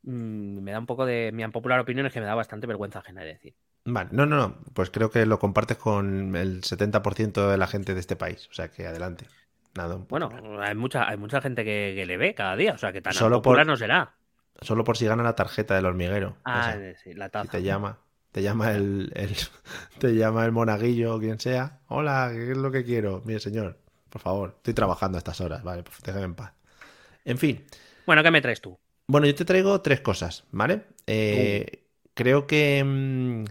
[0.02, 1.30] Mm, me da un poco de.
[1.32, 3.54] Mi popular opinión es que me da bastante vergüenza ajena de decir.
[3.84, 4.58] Vale, no, no, no.
[4.74, 8.48] Pues creo que lo compartes con el 70% de la gente de este país.
[8.50, 9.26] O sea que adelante.
[9.74, 9.96] Nada.
[10.08, 10.30] Bueno,
[10.60, 12.72] hay mucha, hay mucha gente que, le ve cada día.
[12.72, 14.14] O sea que tan solo popular no será.
[14.60, 16.36] Solo por si gana la tarjeta del hormiguero.
[16.44, 17.50] Ah, sí, la taza.
[17.50, 17.98] te llama.
[18.32, 19.12] Te llama el,
[19.98, 21.80] te llama el monaguillo o quien sea.
[21.88, 23.22] Hola, ¿qué es lo que quiero?
[23.24, 23.78] Mire, señor,
[24.08, 25.62] por favor, estoy trabajando a estas horas.
[25.62, 26.52] Vale, pues déjame en paz.
[27.24, 27.64] En fin,
[28.06, 28.78] bueno, ¿qué me traes tú?
[29.06, 30.82] Bueno, yo te traigo tres cosas, ¿vale?
[31.06, 32.82] Eh, creo que.
[32.84, 33.44] Mm,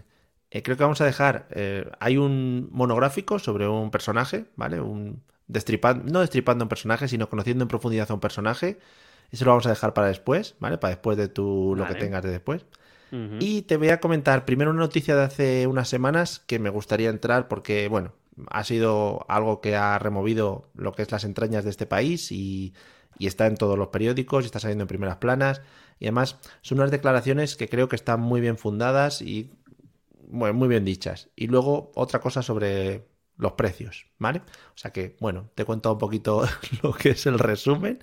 [0.50, 1.48] eh, creo que vamos a dejar.
[1.50, 4.80] Eh, hay un monográfico sobre un personaje, ¿vale?
[4.80, 8.78] Un destripando, no destripando un personaje, sino conociendo en profundidad a un personaje.
[9.30, 10.78] Eso lo vamos a dejar para después, ¿vale?
[10.78, 12.64] Para después de tu, lo que tengas de después.
[13.40, 17.10] Y te voy a comentar primero una noticia de hace unas semanas que me gustaría
[17.10, 18.12] entrar porque, bueno,
[18.50, 22.72] ha sido algo que ha removido lo que es las entrañas de este país y
[23.20, 25.60] y está en todos los periódicos y está saliendo en primeras planas.
[25.98, 29.50] Y además son unas declaraciones que creo que están muy bien fundadas y
[30.30, 31.28] muy bien dichas.
[31.36, 33.04] Y luego otra cosa sobre
[33.40, 34.42] los precios, ¿vale?
[34.74, 36.46] O sea que, bueno, te cuento un poquito
[36.82, 37.98] lo que es el resumen.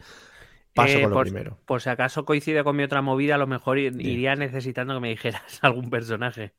[0.73, 1.57] Paso eh, con lo primero.
[1.65, 5.09] Por si acaso coincide con mi otra movida, a lo mejor iría necesitando que me
[5.09, 6.53] dijeras algún personaje.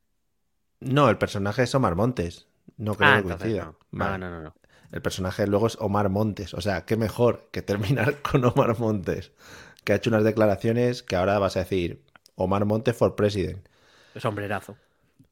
[0.81, 2.49] No, el personaje es Omar Montes.
[2.77, 3.75] No creo ah, que coincida.
[3.91, 4.55] no, no, no.
[4.91, 6.55] El personaje luego es Omar Montes.
[6.55, 9.33] O sea, qué mejor que terminar con Omar Montes,
[9.85, 12.05] que ha hecho unas declaraciones que ahora vas a decir
[12.37, 13.69] Omar Montes for President.
[14.15, 14.77] Es hombrerazo.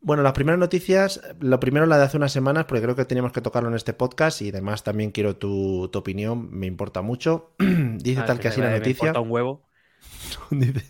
[0.07, 3.33] Bueno, las primeras noticias, lo primero la de hace unas semanas, porque creo que teníamos
[3.33, 7.51] que tocarlo en este podcast y además también quiero tu, opinión, me importa mucho.
[7.59, 9.13] Dice ah, tal que, así la noticia.
[9.13, 9.67] Me un huevo.
[10.51, 10.85] dice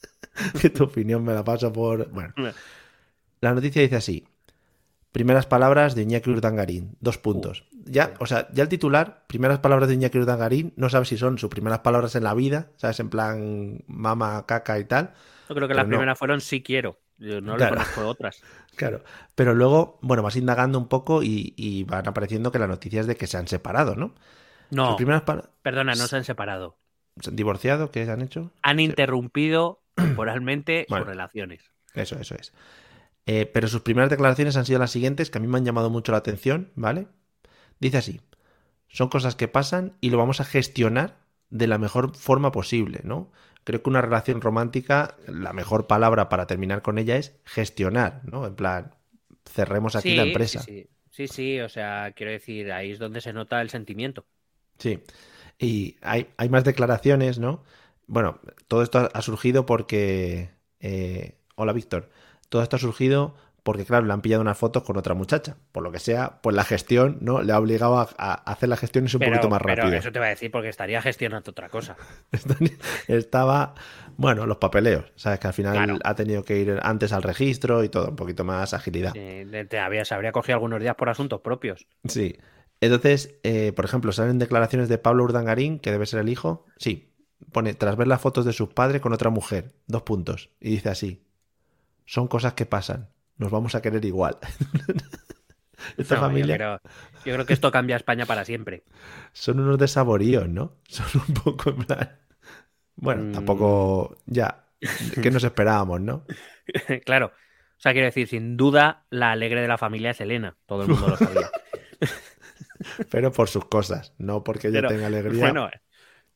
[0.62, 2.08] que tu opinión me la paso por.
[2.10, 2.32] Bueno.
[3.42, 4.26] La noticia dice así:
[5.12, 7.66] primeras palabras de Iñaki Urdangarín, dos puntos.
[7.84, 11.36] ya, o sea, ya el titular, primeras palabras de Iñaki Urdangarín, no sabes si son
[11.36, 12.98] sus primeras palabras en la vida, ¿sabes?
[12.98, 15.12] En plan mama, caca y tal.
[15.50, 17.03] Yo creo que las primeras fueron sí quiero.
[17.18, 18.42] Yo no le conozco otras.
[18.76, 19.04] Claro.
[19.36, 23.28] Pero luego, bueno, vas indagando un poco y, van apareciendo que las noticias de que
[23.28, 24.16] se han separado, ¿no?
[24.70, 24.96] No.
[25.62, 26.76] Perdona, no se han separado.
[27.20, 27.92] ¿Se han divorciado?
[27.92, 28.50] ¿Qué han hecho?
[28.62, 31.70] Han interrumpido temporalmente sus relaciones.
[31.94, 32.52] Eso, eso es.
[33.26, 35.90] Eh, pero sus primeras declaraciones han sido las siguientes, que a mí me han llamado
[35.90, 37.06] mucho la atención, ¿vale?
[37.78, 38.20] Dice así,
[38.88, 41.16] son cosas que pasan y lo vamos a gestionar
[41.50, 43.30] de la mejor forma posible, ¿no?
[43.64, 48.46] Creo que una relación romántica, la mejor palabra para terminar con ella es gestionar, ¿no?
[48.46, 48.94] En plan,
[49.44, 50.60] cerremos aquí la empresa.
[50.60, 54.26] Sí, sí, sí, o sea, quiero decir, ahí es donde se nota el sentimiento.
[54.78, 55.00] Sí,
[55.58, 57.64] y hay, hay más declaraciones, ¿no?
[58.06, 60.50] Bueno, todo esto ha surgido porque...
[60.80, 62.10] Eh, hola, Víctor
[62.54, 65.56] todo esto ha surgido porque, claro, le han pillado unas fotos con otra muchacha.
[65.72, 67.42] Por lo que sea, pues la gestión, ¿no?
[67.42, 69.86] Le ha obligado a, hacer las gestiones un poquito más rápido.
[69.86, 71.96] Pero eso te va a decir porque estaría gestionando otra cosa.
[73.08, 73.74] Estaba,
[74.18, 75.10] bueno, los papeleos.
[75.16, 78.44] Sabes que al final ha tenido que ir antes al registro y todo, un poquito
[78.44, 79.14] más agilidad.
[79.14, 81.86] Sí, te había, se habría cogido algunos días por asuntos propios.
[82.06, 82.36] Sí.
[82.82, 86.66] Entonces, eh, por ejemplo, salen declaraciones de Pablo Urdangarín, que debe ser el hijo.
[86.76, 87.14] Sí.
[87.50, 89.72] Pone, tras ver las fotos de su padre con otra mujer.
[89.86, 90.50] Dos puntos.
[90.60, 91.24] Y dice así
[92.06, 93.08] son cosas que pasan.
[93.36, 94.38] Nos vamos a querer igual.
[95.96, 96.80] Esta familia.
[97.24, 98.84] Yo creo, que esto cambia a España para siempre.
[99.32, 100.76] Son unos desaboríos, ¿no?
[100.88, 102.18] Son un poco en plan.
[102.96, 103.32] Bueno, mm.
[103.32, 104.16] tampoco.
[104.26, 104.64] Ya.
[105.22, 106.24] ¿Qué nos esperábamos, no?
[107.04, 107.26] claro.
[107.26, 110.56] O sea, quiero decir, sin duda, la alegre de la familia es Elena.
[110.66, 111.50] Todo el mundo lo sabía.
[113.10, 115.40] Pero por sus cosas, no porque ella tenga alegría.
[115.40, 115.70] Bueno,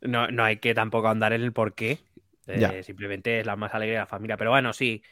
[0.00, 2.00] no, no hay que tampoco andar en el por qué.
[2.46, 4.36] Eh, simplemente es la más alegre de la familia.
[4.36, 5.02] Pero bueno, sí.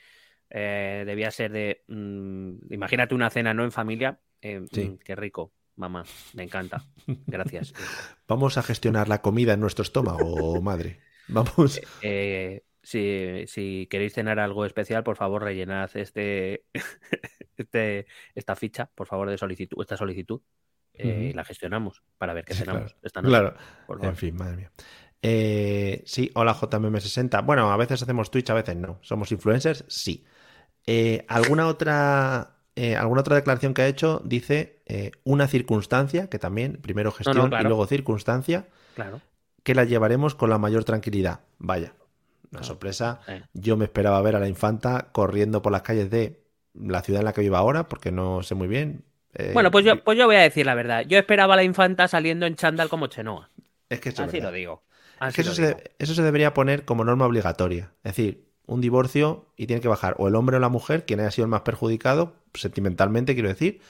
[0.50, 1.84] Eh, debía ser de.
[1.88, 3.64] Mm, imagínate una cena, ¿no?
[3.64, 4.20] En familia.
[4.40, 6.04] Eh, mm, qué rico, mamá.
[6.34, 6.84] Me encanta.
[7.26, 7.74] Gracias.
[8.28, 11.00] Vamos a gestionar la comida en nuestro estómago, madre.
[11.28, 11.80] Vamos.
[12.02, 16.66] Eh, si, queréis cenar algo especial, por favor, rellenad este,
[17.56, 20.40] este esta ficha, por favor, de solicitud, esta solicitud.
[20.94, 23.30] y la gestionamos para ver qué cenamos esta noche.
[23.30, 23.54] Claro.
[24.02, 24.72] En fin, madre mía.
[26.06, 27.44] sí, hola JMM60.
[27.44, 29.00] Bueno, a veces hacemos Twitch, a veces no.
[29.02, 29.84] ¿Somos influencers?
[29.88, 30.24] Sí.
[30.86, 36.38] Eh, ¿Alguna otra eh, alguna otra declaración que ha hecho dice eh, una circunstancia, que
[36.38, 39.22] también, primero gestión y luego circunstancia, claro.
[39.62, 41.40] que la llevaremos con la mayor tranquilidad.
[41.58, 41.94] Vaya,
[42.52, 43.20] una sorpresa.
[43.54, 46.42] Yo me esperaba ver a la infanta corriendo por las calles de
[46.74, 49.04] la ciudad en la que vivo ahora, porque no sé muy bien.
[49.54, 51.04] bueno, pues yo, pues yo voy a decir la verdad.
[51.06, 53.50] Yo esperaba a la infanta saliendo en chándal como Chenoa.
[53.88, 54.82] Es que Así lo digo.
[55.34, 55.52] eso,
[55.98, 57.92] eso se debería poner como norma obligatoria.
[58.04, 61.20] Es decir, un divorcio y tiene que bajar o el hombre o la mujer, quien
[61.20, 63.80] haya sido el más perjudicado, sentimentalmente quiero decir,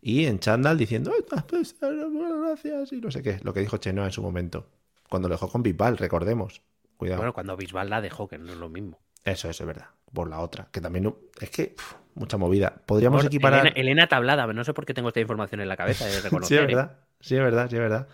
[0.00, 4.22] y en chándal diciendo, gracias, y no sé qué, lo que dijo Chenoa en su
[4.22, 4.66] momento,
[5.08, 6.62] cuando lo dejó con Bisbal, recordemos.
[6.96, 7.18] Cuidado.
[7.18, 8.98] Bueno, cuando Bisbal la dejó, que no es lo mismo.
[9.24, 9.86] Eso, eso es verdad.
[10.12, 11.74] Por la otra, que también es que
[12.14, 12.74] mucha movida.
[12.86, 13.72] Podríamos equiparar.
[13.76, 16.58] Elena, Tablada, no sé por qué tengo esta información en la cabeza de reconocer.
[16.58, 16.98] sí, es verdad.
[17.20, 18.08] Sí, es verdad, sí, es verdad.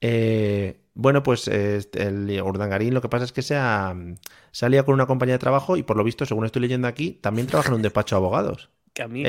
[0.00, 3.94] Eh, bueno, pues el Urdangarín lo que pasa es que se ha,
[4.50, 7.46] salía con una compañía de trabajo y por lo visto, según estoy leyendo aquí, también
[7.46, 8.70] trabaja en un despacho de abogados.
[8.96, 9.24] Que a mí,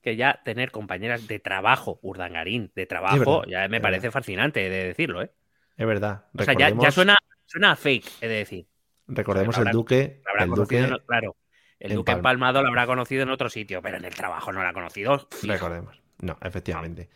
[0.00, 5.20] que ya tener compañeras de trabajo, Urdangarín, de trabajo, ya me parece fascinante de decirlo,
[5.20, 5.30] ¿eh?
[5.76, 6.24] Es verdad.
[6.38, 8.66] O sea, ya, suena, suena fake, he de decir.
[9.06, 10.22] Recordemos el Duque.
[10.38, 11.36] El duque claro,
[11.78, 14.68] el Duque empalmado lo habrá conocido en otro sitio, pero en el trabajo no lo
[14.68, 15.28] ha conocido.
[15.42, 16.00] Recordemos.
[16.20, 17.08] No, efectivamente.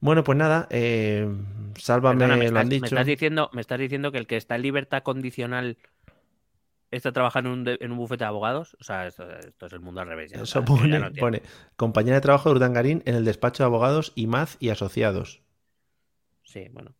[0.00, 1.28] Bueno, pues nada, eh,
[1.76, 2.82] sálvame, lo han dicho.
[2.82, 5.76] Me estás, diciendo, me estás diciendo que el que está en libertad condicional
[6.90, 8.76] está trabajando en un, en un bufete de abogados.
[8.80, 10.32] O sea, esto, es el mundo al revés.
[10.32, 11.42] Eso pone, pone,
[11.76, 15.42] compañera de trabajo de Urdangarín en el despacho de abogados IMAZ y asociados.
[16.44, 16.94] Sí, bueno,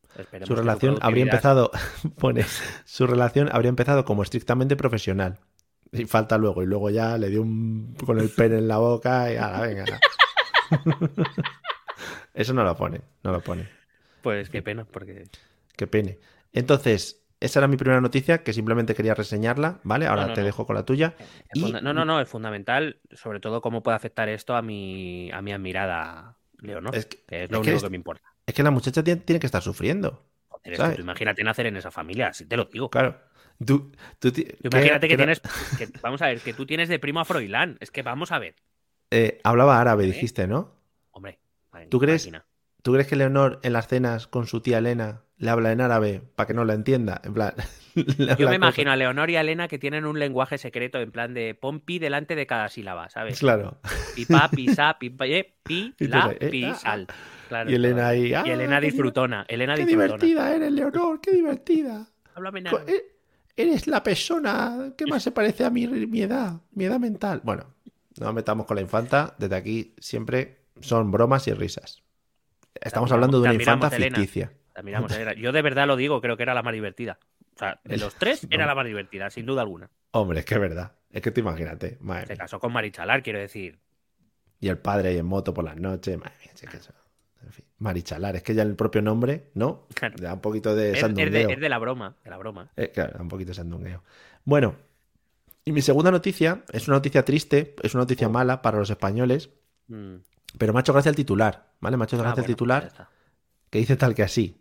[0.45, 1.71] Su relación habría empezado,
[2.19, 2.45] pone,
[2.85, 5.39] su relación habría empezado como estrictamente profesional.
[5.91, 9.33] Y falta luego, y luego ya le dio un con el pene en la boca
[9.33, 10.01] y ahora, venga.
[12.39, 13.69] Eso no lo pone, no lo pone.
[14.23, 15.25] Pues qué pena, porque.
[15.77, 16.19] Qué pene.
[16.53, 20.07] Entonces, esa era mi primera noticia, que simplemente quería reseñarla, ¿vale?
[20.07, 21.15] Ahora te dejo con la tuya.
[21.55, 25.53] No, no, no, es fundamental, sobre todo cómo puede afectar esto a mi, a mi
[25.53, 28.23] admirada Leonor, es que, es lo único que, me importa.
[28.47, 30.25] Es que la muchacha tiene, que estar sufriendo.
[30.49, 32.89] Joder, imagínate nacer en esa familia, si te lo digo.
[32.89, 33.19] Claro.
[33.65, 33.91] Tú,
[34.63, 35.43] imagínate que, tienes.
[36.01, 37.77] vamos a ver, que tú tienes de primo a Froilán.
[37.81, 38.55] Es que vamos a ver.
[39.11, 40.71] Eh, hablaba árabe, dijiste, ¿no?
[41.13, 41.39] Hombre.
[41.89, 42.31] ¿Tú crees,
[42.83, 46.23] ¿Tú crees que Leonor en las cenas con su tía Elena le habla en árabe
[46.37, 47.21] para que no la entienda?
[47.25, 47.55] En plan,
[48.39, 51.35] Yo me imagino a Leonor y a Elena que tienen un lenguaje secreto en plan
[51.35, 53.39] de pon pi delante de cada sílaba, ¿sabes?
[53.39, 53.79] Claro.
[54.15, 57.07] Pi, pa, pi, sa, pi, pa, eh, pi, la, eh, pi, ah, sal.
[57.49, 58.27] Claro, y Elena ahí.
[58.29, 59.45] y "Ah, Elena qué disfrutona.
[59.49, 60.07] Elena Qué disfrutona.
[60.17, 62.07] divertida eres, Leonor, qué divertida.
[62.35, 62.93] Háblame en Co- árabe.
[62.93, 63.19] e-
[63.61, 67.41] Eres la persona que más se parece a mi, mi edad, mi edad mental.
[67.43, 67.75] Bueno,
[68.21, 69.35] no nos metamos con la infanta.
[69.37, 72.03] Desde aquí siempre son bromas y risas.
[72.75, 74.53] Estamos hablando de una infanta ficticia.
[74.77, 75.35] Elena.
[75.35, 77.19] Yo de verdad lo digo, creo que era la más divertida.
[77.57, 79.91] O sea, de los tres era la más divertida, sin duda alguna.
[80.13, 80.93] Hombre, es que es verdad.
[81.11, 81.99] Es que tú imagínate.
[82.01, 82.39] Madre Se mía.
[82.39, 83.79] casó con Marichalar, quiero decir.
[84.61, 86.17] Y el padre ahí en moto por las noches.
[86.19, 86.93] Madre mía, sí que eso-
[87.45, 87.65] en fin.
[87.79, 89.87] Marichalar, es que ya el propio nombre, ¿no?
[89.95, 90.17] Claro.
[90.21, 91.49] Da un poquito de Es, es sandungueo.
[91.49, 92.71] de, es de la broma, de la broma.
[92.77, 94.03] Eh, claro, da un poquito de sandungueo.
[94.45, 94.77] Bueno,
[95.65, 98.31] y mi segunda noticia es una noticia triste, es una noticia Oh.
[98.31, 99.51] mala para los españoles,
[99.89, 100.17] Mm.
[100.57, 101.97] Pero me ha hecho gracia el titular, ¿vale?
[101.97, 103.09] Me ha hecho Ah, gracia el bueno, titular
[103.71, 104.57] que dice tal que así.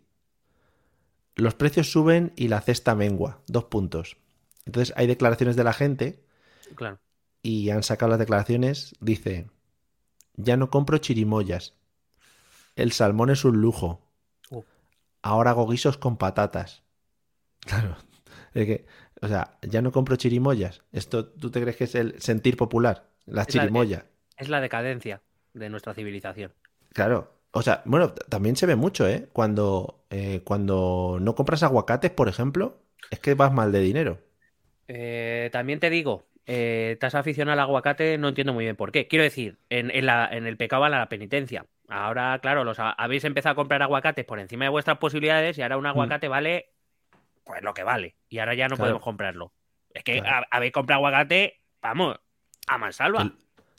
[1.34, 3.42] Los precios suben y la cesta mengua.
[3.46, 4.16] Dos puntos.
[4.66, 6.24] Entonces hay declaraciones de la gente
[6.74, 6.98] Claro.
[7.42, 8.94] y han sacado las declaraciones.
[9.00, 9.48] Dice,
[10.34, 11.74] ya no compro chirimoyas.
[12.76, 14.02] El salmón es un lujo.
[14.50, 14.62] Uh.
[15.22, 16.82] Ahora hago guisos con patatas.
[17.60, 17.96] Claro.
[18.54, 18.86] Es que,
[19.20, 20.80] o sea, ya no compro chirimoyas.
[20.92, 23.10] ¿Esto tú te crees que es el sentir popular?
[23.26, 24.06] La Es la- chirimoya.
[24.36, 25.22] Es la decadencia
[25.58, 26.52] de nuestra civilización.
[26.92, 27.32] Claro.
[27.50, 29.28] O sea, bueno, también se ve mucho, ¿eh?
[29.32, 32.78] Cuando, eh, cuando no compras aguacates, por ejemplo,
[33.10, 34.18] es que vas mal de dinero.
[34.86, 38.92] Eh, también te digo, eh, te has aficionado al aguacate, no entiendo muy bien por
[38.92, 39.06] qué.
[39.08, 41.66] Quiero decir, en, en la- en el pecado va la penitencia.
[41.88, 45.62] Ahora, claro, los ha- habéis empezado a comprar aguacates por encima de vuestras posibilidades y
[45.62, 46.70] ahora un aguacate vale
[47.44, 48.14] pues lo que vale.
[48.28, 48.84] Y ahora ya no Claro.
[48.88, 49.52] podemos comprarlo.
[49.94, 50.46] Es que Claro.
[50.50, 52.18] habéis comprado aguacate, vamos,
[52.66, 53.32] a mansalva.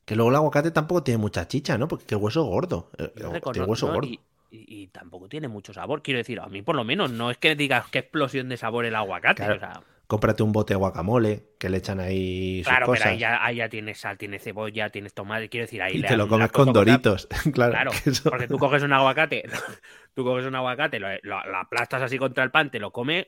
[0.10, 1.88] Que luego el aguacate tampoco tiene mucha chicha, ¿no?
[1.88, 2.90] Porque el hueso gordo.
[2.98, 3.94] eh, reconozco, hueso ¿no?
[3.94, 4.08] gordo.
[4.10, 4.20] Y,
[4.50, 6.02] y- y tampoco tiene mucho sabor.
[6.02, 8.86] Quiero decir, a mí por lo menos no es que digas qué explosión de sabor
[8.86, 9.36] el aguacate.
[9.36, 9.56] Claro.
[9.56, 13.02] o sea, Cómprate un bote de guacamole que le echan ahí sus claro, cosas.
[13.04, 15.50] pero ahí ya, ahí ya tienes sal, tienes cebolla, tienes tomate.
[15.50, 17.28] Quiero decir, ahí y le te lo comes con doritos.
[17.54, 17.72] claro.
[17.74, 19.44] Claro, que eso- porque tú coges un aguacate,
[20.16, 23.28] tú coges un aguacate, lo, lo- lo aplastas así contra el pan, te lo comes.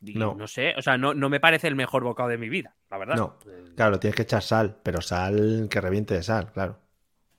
[0.00, 0.34] No.
[0.34, 0.46] no.
[0.46, 3.16] sé, o sea, no, no me parece el mejor bocado de mi vida, la verdad.
[3.16, 6.78] No, Eh, claro, tienes que echar sal, pero sal que reviente de sal, claro.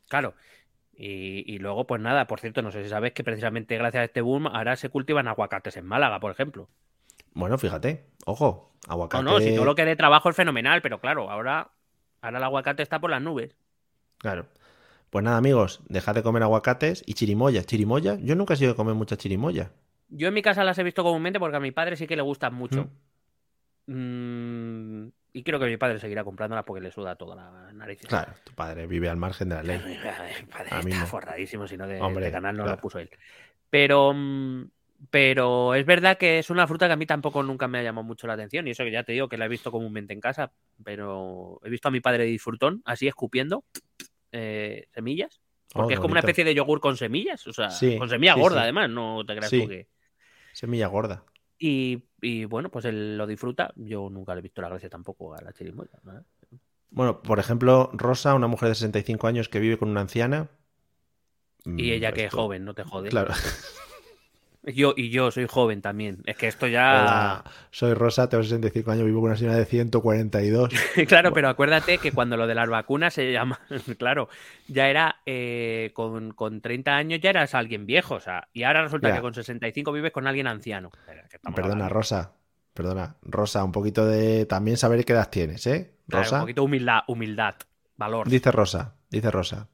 [0.09, 0.33] Claro.
[0.93, 4.05] Y, y luego, pues nada, por cierto, no sé si sabes que precisamente gracias a
[4.05, 6.69] este boom ahora se cultivan aguacates en Málaga, por ejemplo.
[7.33, 9.23] Bueno, fíjate, ojo, No, aguacate.
[9.23, 11.69] no, si todo lo que de trabajo es fenomenal, pero claro, ahora,
[12.21, 13.55] ahora el aguacate está por las nubes.
[14.17, 14.47] Claro.
[15.11, 17.65] Pues nada, amigos, dejad de comer aguacates y chirimoyas.
[17.67, 18.19] ¿Chirimoyas?
[18.23, 19.71] Yo nunca he sido de comer mucha chirimoya.
[20.09, 22.21] Yo en mi casa las he visto comúnmente porque a mi padre sí que le
[22.21, 22.85] gustan mucho.
[22.85, 23.07] Mm.
[23.87, 28.01] Mm, y creo que mi padre seguirá comprándolas porque le suda toda la nariz.
[28.07, 29.79] Claro, tu padre vive al margen de la ley.
[30.41, 32.77] Mi padre está forradísimo, si no de, Hombre, de canal no claro.
[32.77, 33.09] lo puso él.
[33.69, 34.69] Pero, mm,
[35.09, 38.03] pero es verdad que es una fruta que a mí tampoco nunca me ha llamado
[38.03, 38.67] mucho la atención.
[38.67, 40.51] Y eso que ya te digo que la he visto comúnmente en casa.
[40.83, 43.63] Pero he visto a mi padre disfrutón, así escupiendo
[44.31, 45.39] eh, semillas.
[45.73, 47.45] Oh, Porque qué es como una especie de yogur con semillas.
[47.47, 48.63] O sea, Sí, con semilla sí, gorda, sí.
[48.63, 48.89] además.
[48.89, 49.87] No te creas que.
[50.57, 51.23] Semilla gorda.
[51.59, 53.71] Y, y bueno, pues él lo disfruta.
[53.75, 55.99] Yo nunca le he visto la gracia tampoco a la chirimoya.
[56.01, 56.25] ¿no?
[56.89, 60.49] Bueno, por ejemplo, Rosa, una mujer de 65 años que vive con una anciana.
[61.63, 63.11] Y mm, ella que es joven, no te jodes.
[63.11, 63.35] Claro.
[64.73, 66.21] Yo, y yo soy joven también.
[66.25, 67.01] Es que esto ya.
[67.01, 70.69] Hola, soy Rosa, tengo 65 años, vivo con una señora de 142.
[71.07, 73.61] claro, pero acuérdate que cuando lo de las vacunas se llama,
[73.97, 74.27] claro,
[74.67, 78.83] ya era eh, con, con 30 años ya eras alguien viejo, o sea, y ahora
[78.83, 79.15] resulta Ya.
[79.15, 80.91] que con 65 vives con alguien anciano.
[81.43, 81.89] Perdona, hablando.
[81.89, 82.31] Rosa.
[82.73, 85.93] Perdona, Rosa, un poquito de también saber qué edad tienes, ¿eh?
[86.09, 86.35] Claro, Rosa.
[86.35, 87.55] un poquito de humildad, humildad,
[87.95, 88.29] valor.
[88.29, 89.67] Dice Rosa, dice Rosa.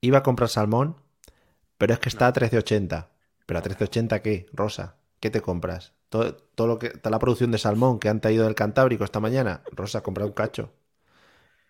[0.00, 0.96] Iba a comprar salmón,
[1.78, 3.06] pero es que está a 13.80.
[3.50, 4.94] ¿Pero a 13.80 qué, Rosa?
[5.18, 5.92] ¿Qué te compras?
[6.08, 9.18] Todo, todo lo que, toda la producción de salmón que han traído del Cantábrico esta
[9.18, 9.64] mañana.
[9.72, 10.72] Rosa, compra un cacho.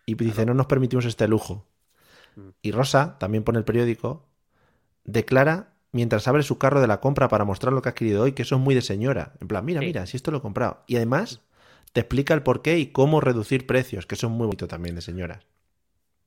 [0.04, 1.64] Y dice, no nos permitimos este lujo.
[2.36, 2.48] Mm.
[2.60, 4.28] Y Rosa, también pone el periódico,
[5.04, 8.32] declara mientras abre su carro de la compra para mostrar lo que ha adquirido hoy,
[8.32, 9.32] que eso es muy de señora.
[9.40, 9.86] En plan, mira, Sí.
[9.86, 10.84] mira, si esto lo he comprado.
[10.86, 11.40] Y además
[11.94, 15.00] te explica el porqué y cómo reducir precios, que eso es muy bonito también de
[15.00, 15.46] señoras.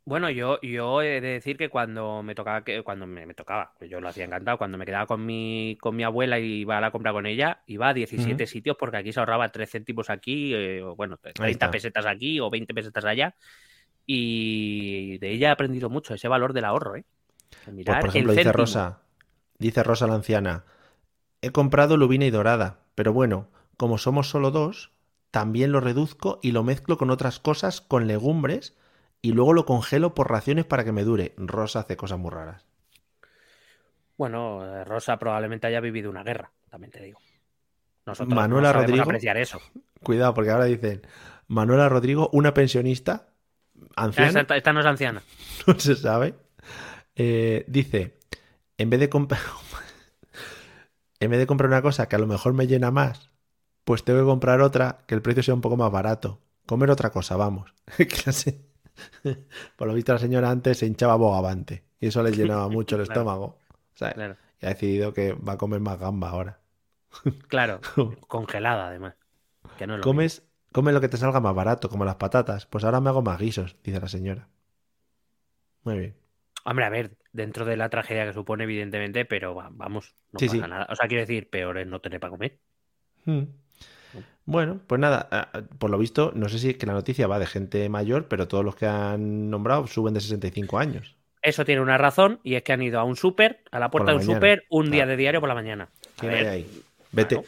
[0.05, 3.73] Bueno, yo, yo he de decir que cuando me tocaba, que cuando me, me tocaba,
[3.77, 6.77] pues yo lo hacía encantado, cuando me quedaba con mi, con mi abuela y iba
[6.77, 10.09] a la compra con ella, iba a 17 sitios porque aquí se ahorraba 3 céntimos
[10.09, 11.71] aquí, eh, o bueno, 30 está.
[11.71, 13.35] pesetas aquí o 20 pesetas allá.
[14.05, 17.05] Y de ella he aprendido mucho ese valor del ahorro, ¿eh?
[17.63, 18.51] Pues, por el ejemplo, dice.
[18.51, 19.03] Rosa,
[19.57, 20.65] dice Rosa la anciana,
[21.41, 24.91] he comprado lubina y dorada, pero bueno, como somos solo dos,
[25.31, 28.75] también lo reduzco y lo mezclo con otras cosas, con legumbres,
[29.23, 31.33] y luego lo congelo por raciones para que me dure.
[31.37, 32.67] Rosa hace cosas muy raras.
[34.17, 37.19] Bueno, eh, Rosa probablemente haya vivido una guerra, también te digo.
[38.05, 39.01] Nosotros Manuela Rodrigo.
[39.01, 39.61] apreciar eso.
[40.03, 41.01] Cuidado, porque ahora dicen
[41.47, 43.29] Manuela Rodrigo, una pensionista
[43.95, 44.41] anciana.
[44.41, 45.23] Esta, no es anciana.
[45.67, 46.35] No se sabe.
[47.15, 48.19] Eh, dice,
[48.77, 49.39] en vez de comprar.
[51.21, 53.31] en vez de comprar una cosa que a lo mejor me llena más,
[53.85, 56.41] pues tengo que comprar otra que el precio sea un poco más barato.
[56.65, 57.73] Comer otra cosa, vamos.
[59.75, 63.03] Por lo visto la señora antes se hinchaba bogavante y eso le llenaba mucho el
[63.03, 63.57] estómago.
[63.99, 66.59] Y ha decidido que va a comer más gamba ahora.
[67.47, 67.79] Claro,
[68.27, 69.15] congelada además.
[69.77, 72.65] Que no Comes, come lo que te salga más barato, como las patatas.
[72.65, 74.47] Pues ahora me hago más guisos, dice la señora.
[75.83, 76.15] Muy bien.
[76.65, 80.87] Hombre, a ver, dentro de la tragedia que supone, evidentemente, pero vamos, no pasa nada.
[80.89, 82.59] O sea, quiero decir, peor es no tener para comer.
[83.25, 83.43] Hmm.
[84.45, 87.87] Bueno, pues nada, por lo visto, no sé si que la noticia va de gente
[87.87, 91.15] mayor, pero todos los que han nombrado suben de 65 años.
[91.41, 94.11] Eso tiene una razón y es que han ido a un súper, a la puerta
[94.11, 95.89] de un súper, un día de diario por la mañana.
[97.11, 97.41] Vete.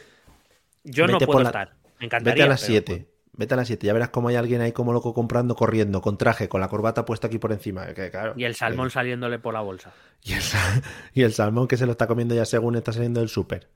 [0.84, 1.72] yo no puedo estar.
[1.98, 2.34] Me encantaría.
[2.34, 3.06] Vete a las 7.
[3.32, 3.86] Vete a las 7.
[3.86, 7.04] Ya verás cómo hay alguien ahí como loco comprando, corriendo, con traje, con la corbata
[7.04, 7.86] puesta aquí por encima.
[8.36, 9.92] y el salmón saliéndole por la bolsa.
[11.14, 13.68] Y el, salmón que se lo está comiendo ya según está saliendo del súper.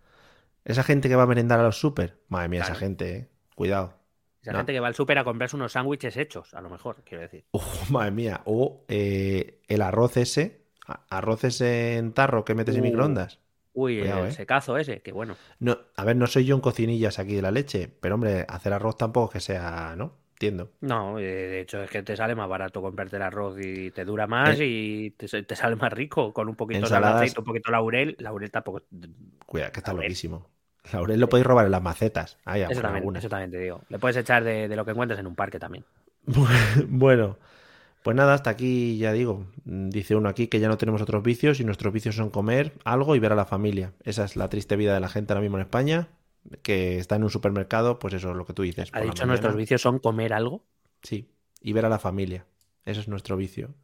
[0.70, 2.18] Esa gente que va a merendar a los súper.
[2.28, 3.28] Madre mía, esa gente, eh.
[3.54, 3.94] Cuidado.
[4.42, 7.22] Esa gente que va al súper a comprarse unos sándwiches hechos, a lo mejor, quiero
[7.22, 7.44] decir.
[7.90, 8.40] madre mía.
[8.46, 10.60] O eh, el arroz ese.
[11.08, 12.84] Arroz ese en tarro que metes en uh.
[12.84, 13.38] microondas.
[13.72, 14.32] Uy, el eh.
[14.32, 15.36] secazo ese, qué bueno.
[15.60, 18.72] No, a ver, no soy yo un cocinillas aquí de la leche, pero hombre, hacer
[18.72, 20.18] arroz tampoco es que sea, ¿no?
[20.32, 20.72] Entiendo.
[20.80, 24.06] No, eh, de hecho es que te sale más barato comprarte el arroz y te
[24.06, 27.70] dura más eh, y te, sale más rico con un poquito de aceite, un poquito
[27.70, 28.16] de laurel.
[28.18, 28.82] Laurel tampoco.
[29.44, 30.48] Cuidado, que está loquísimo.
[30.92, 32.38] Laurel lo podéis robar en las macetas.
[32.46, 33.82] eso, también, eso, también, te digo.
[33.88, 35.84] Le puedes echar de, de lo que encuentres en un parque también.
[36.88, 37.36] bueno,
[38.02, 41.60] pues nada, hasta aquí ya digo, dice uno aquí que ya no tenemos otros vicios
[41.60, 43.92] y nuestros vicios son comer algo y ver a la familia.
[44.04, 46.08] Esa es la triste vida de la gente ahora mismo en España,
[46.62, 48.88] que está en un supermercado, pues eso es lo que tú dices.
[48.92, 50.64] ¿Ha dicho nuestros vicios son comer algo?
[51.02, 51.28] Sí,
[51.60, 52.46] y ver a la familia.
[52.86, 53.74] Eso es nuestro vicio.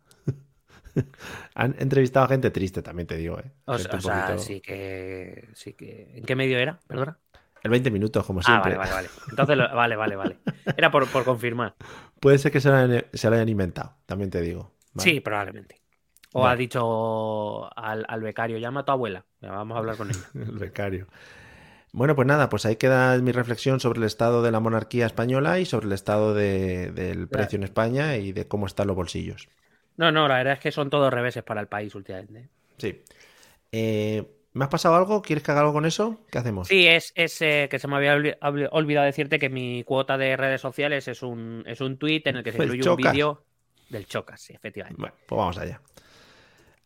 [1.54, 3.38] Han entrevistado a gente triste, también te digo.
[3.38, 3.50] ¿eh?
[3.66, 6.12] O, sea, sí que, sí que...
[6.14, 6.78] ¿En qué medio era?
[6.86, 7.18] Perdona.
[7.62, 8.74] El 20 minutos, como siempre.
[8.74, 9.08] Ah, vale, vale, vale.
[9.30, 10.38] Entonces, vale, vale, vale.
[10.76, 11.74] Era por, confirmar.
[12.20, 14.72] Puede ser que se lo, hayan, inventado, también te digo.
[14.96, 15.80] Sí, probablemente.
[16.32, 19.24] O ha dicho al, becario, llama a tu abuela.
[19.40, 20.20] vamos a hablar con ella.
[20.34, 21.06] el becario.
[21.92, 25.58] Bueno, pues nada, pues ahí queda mi reflexión sobre el estado de la monarquía española
[25.60, 29.48] y sobre el estado del precio en España y de cómo están los bolsillos.
[29.96, 32.48] No, no, la verdad es que son todos reveses para el país últimamente.
[32.76, 33.02] Sí.
[33.72, 35.20] Eh, ¿Me has pasado algo?
[35.20, 36.20] ¿Quieres que haga algo con eso?
[36.30, 36.68] ¿Qué hacemos?
[36.68, 38.14] Sí, es, eh, que se me había
[38.70, 42.42] olvidado decirte que mi cuota de redes sociales es un, es un tweet en el
[42.42, 43.44] que se incluye un vídeo
[43.90, 44.98] del Chocas, sí, efectivamente.
[45.00, 45.80] Bueno, pues vamos allá.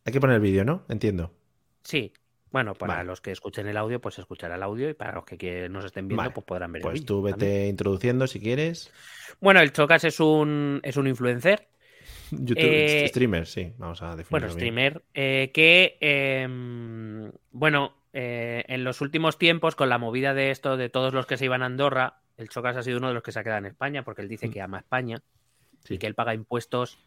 [0.04, 0.82] Hay que poner el vídeo, ¿no?
[0.88, 1.32] Entiendo.
[1.82, 2.12] Sí.
[2.50, 5.68] Bueno, para los que escuchen el audio, pues escuchar el audio y para los que
[5.68, 7.20] nos estén viendo, pues podrán ver pues el vídeo.
[7.20, 8.92] Pues tú vete introduciendo si quieres.
[9.40, 11.68] Bueno, el Chocas es un, es un influencer
[12.30, 14.30] YouTube, eh, streamer, sí, vamos a definirlo.
[14.30, 20.50] Bueno, streamer, eh, que, em, bueno, eh, en los últimos tiempos, con la movida de
[20.50, 23.14] esto, de todos los que se iban a Andorra, el Chocas ha sido uno de
[23.14, 24.52] los que se ha quedado en España, porque él dice mm.
[24.52, 25.22] que ama España
[25.88, 26.98] y que él paga impuestos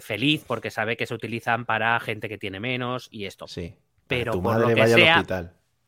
[0.00, 3.46] feliz porque sabe que se utilizan para gente que tiene menos y esto.
[3.46, 3.74] Sí.
[4.06, 5.22] Pero tu por lo que sea,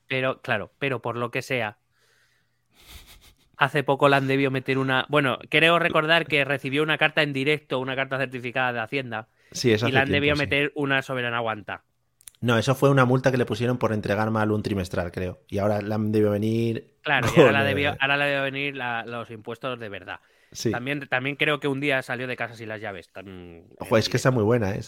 [0.06, 1.78] Pero, claro, pero por lo que sea,
[3.58, 5.04] Hace poco la han debió meter una.
[5.08, 9.28] Bueno, creo recordar que recibió una carta en directo, una carta certificada de Hacienda.
[9.50, 11.82] Sí, eso Y la han debió meter una soberana aguanta.
[12.40, 15.40] No, eso fue una multa que le pusieron por entregar mal un trimestral, creo.
[15.48, 16.94] Y ahora la han debió venir.
[17.02, 20.20] Claro, y ahora, la debió, ahora le debió venir los impuestos de verdad.
[20.52, 20.70] Sí.
[20.70, 23.10] También, también creo que un día salió de casa sin las llaves.
[23.80, 24.80] Ojo, es que está muy buena, ¿eh?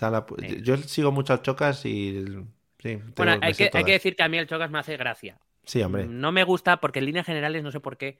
[0.62, 2.24] Yo sigo mucho al Chocas y.
[3.16, 5.38] bueno, hay que, hay que decir que a mí el Chocas me hace gracia.
[5.64, 6.06] Sí, hombre.
[6.06, 8.18] No me gusta porque en líneas generales no sé por qué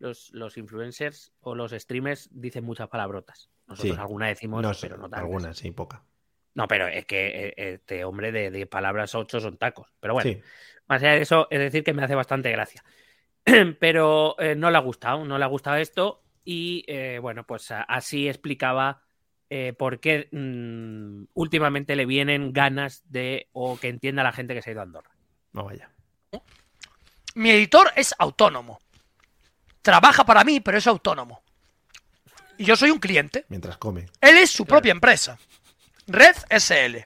[0.00, 3.50] los, influencers o los streamers dicen muchas palabrotas.
[3.66, 5.20] Nosotros alguna decimos, pero no tantas.
[5.20, 6.02] Algunas, sí, poca.
[6.54, 9.92] No, pero es que eh, este hombre de, palabras ocho son tacos.
[10.00, 10.40] Pero bueno,
[10.88, 12.82] más allá de eso, es decir que me hace bastante gracia.
[13.78, 16.22] pero eh, no le ha gustado, no le ha gustado esto.
[16.44, 19.02] Y eh, bueno, pues así explicaba
[19.78, 24.70] por qué mm, últimamente le vienen ganas de o que entienda la gente que se
[24.70, 25.10] ha ido a Andorra.
[25.52, 25.90] No vaya.
[27.34, 28.78] Mi editor es autónomo
[29.82, 31.42] trabaja para mí, pero es autónomo.
[32.58, 33.46] Y yo soy un cliente.
[33.48, 34.06] Mientras come.
[34.20, 35.38] Él es su propia empresa.
[36.06, 36.98] Red SL.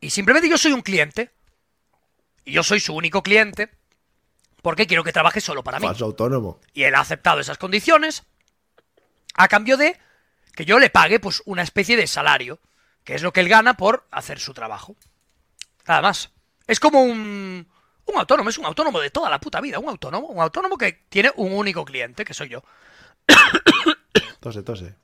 [0.00, 1.32] Y simplemente yo soy un cliente.
[2.44, 3.70] Y yo soy su único cliente.
[4.62, 5.86] Porque quiero que trabaje solo para mí.
[5.86, 6.60] Falso autónomo.
[6.72, 8.24] Y él ha aceptado esas condiciones.
[9.34, 9.98] A cambio de
[10.54, 12.58] que yo le pague pues una especie de salario.
[13.04, 14.96] Que es lo que él gana por hacer su trabajo.
[15.86, 16.30] Nada más.
[16.66, 17.68] Es como un,
[18.06, 21.04] un autónomo, es un autónomo de toda la puta vida, un autónomo, un autónomo que
[21.08, 22.62] tiene un único cliente, que soy yo.
[24.40, 24.94] tose, tose.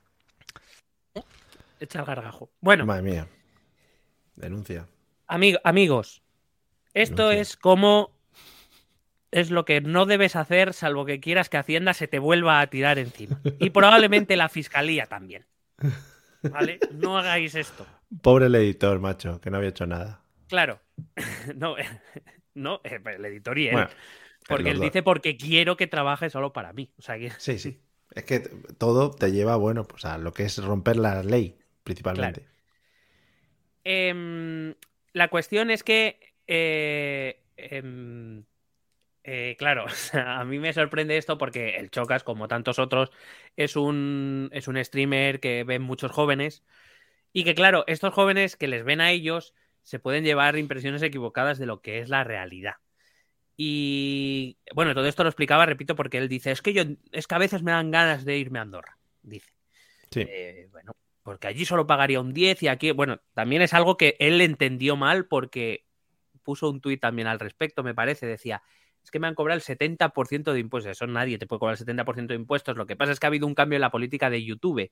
[1.79, 2.49] Echa el gargajo.
[2.61, 2.85] Bueno.
[2.85, 3.27] Madre mía.
[4.35, 4.87] Denuncia.
[5.27, 6.23] amigos,
[6.93, 8.11] esto es como
[9.31, 12.67] es lo que no debes hacer salvo que quieras que Hacienda se te vuelva a
[12.67, 13.41] tirar encima.
[13.59, 15.45] Y probablemente la Fiscalía también.
[16.43, 16.79] ¿Vale?
[16.91, 17.85] No hagáis esto.
[18.21, 20.21] Pobre el editor, macho, que no había hecho nada.
[20.47, 20.79] Claro.
[21.55, 21.75] No,
[22.53, 23.87] no el editor y él.
[24.47, 26.91] porque él dice porque quiero que trabaje solo para mí.
[26.97, 27.79] O sea, Sí, sí.
[28.13, 28.41] Es que
[28.77, 32.45] todo te lleva, bueno, pues a lo que es romper la ley, principalmente.
[33.83, 34.75] Em,
[35.13, 38.45] la cuestión es que eh, em,
[39.23, 43.11] eh, claro, a mí me sorprende esto porque el Chocas, como tantos otros,
[43.55, 46.63] es un, es un streamer que ven muchos jóvenes
[47.33, 49.53] y que, claro, estos jóvenes que les ven a ellos
[49.83, 52.75] se pueden llevar impresiones equivocadas de lo que es la realidad.
[53.55, 57.35] Y bueno, todo esto lo explicaba, repito, porque él dice, es que yo, es que
[57.35, 59.51] a veces me dan ganas de irme a Andorra, dice.
[60.09, 60.21] Sí.
[60.27, 64.15] Eh, bueno, porque allí solo pagaría un 10 y aquí, bueno, también es algo que
[64.19, 65.85] él entendió mal porque
[66.41, 68.63] puso un tuit también al respecto, me parece, decía,
[69.03, 70.91] es que me han cobrado el 70% de impuestos.
[70.91, 72.77] Eso nadie te puede cobrar el 70% de impuestos.
[72.77, 74.91] Lo que pasa es que ha habido un cambio en la política de YouTube.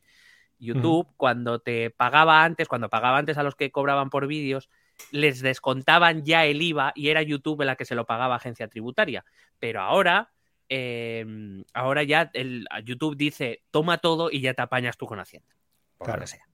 [0.60, 4.70] YouTube, cuando te pagaba antes, cuando pagaba antes a los que cobraban por vídeos,
[5.12, 9.26] les descontaban ya el IVA y era YouTube la que se lo pagaba agencia tributaria.
[9.60, 10.32] Pero ahora,
[10.70, 15.56] em, ahora ya el, YouTube dice, toma todo y ya te apañas tú con Hacienda.
[16.00, 16.26] claro.
[16.28, 16.46] sea.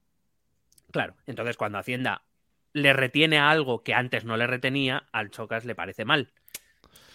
[0.92, 2.24] Claro, entonces cuando Hacienda
[2.74, 6.32] le retiene algo que antes no le retenía, al Chocas le parece mal.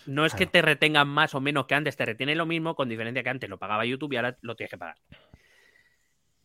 [0.06, 2.88] No es que te retengan más o menos que antes, te retiene lo mismo, con
[2.88, 4.96] diferencia que antes lo pagaba YouTube y ahora lo tienes que pagar.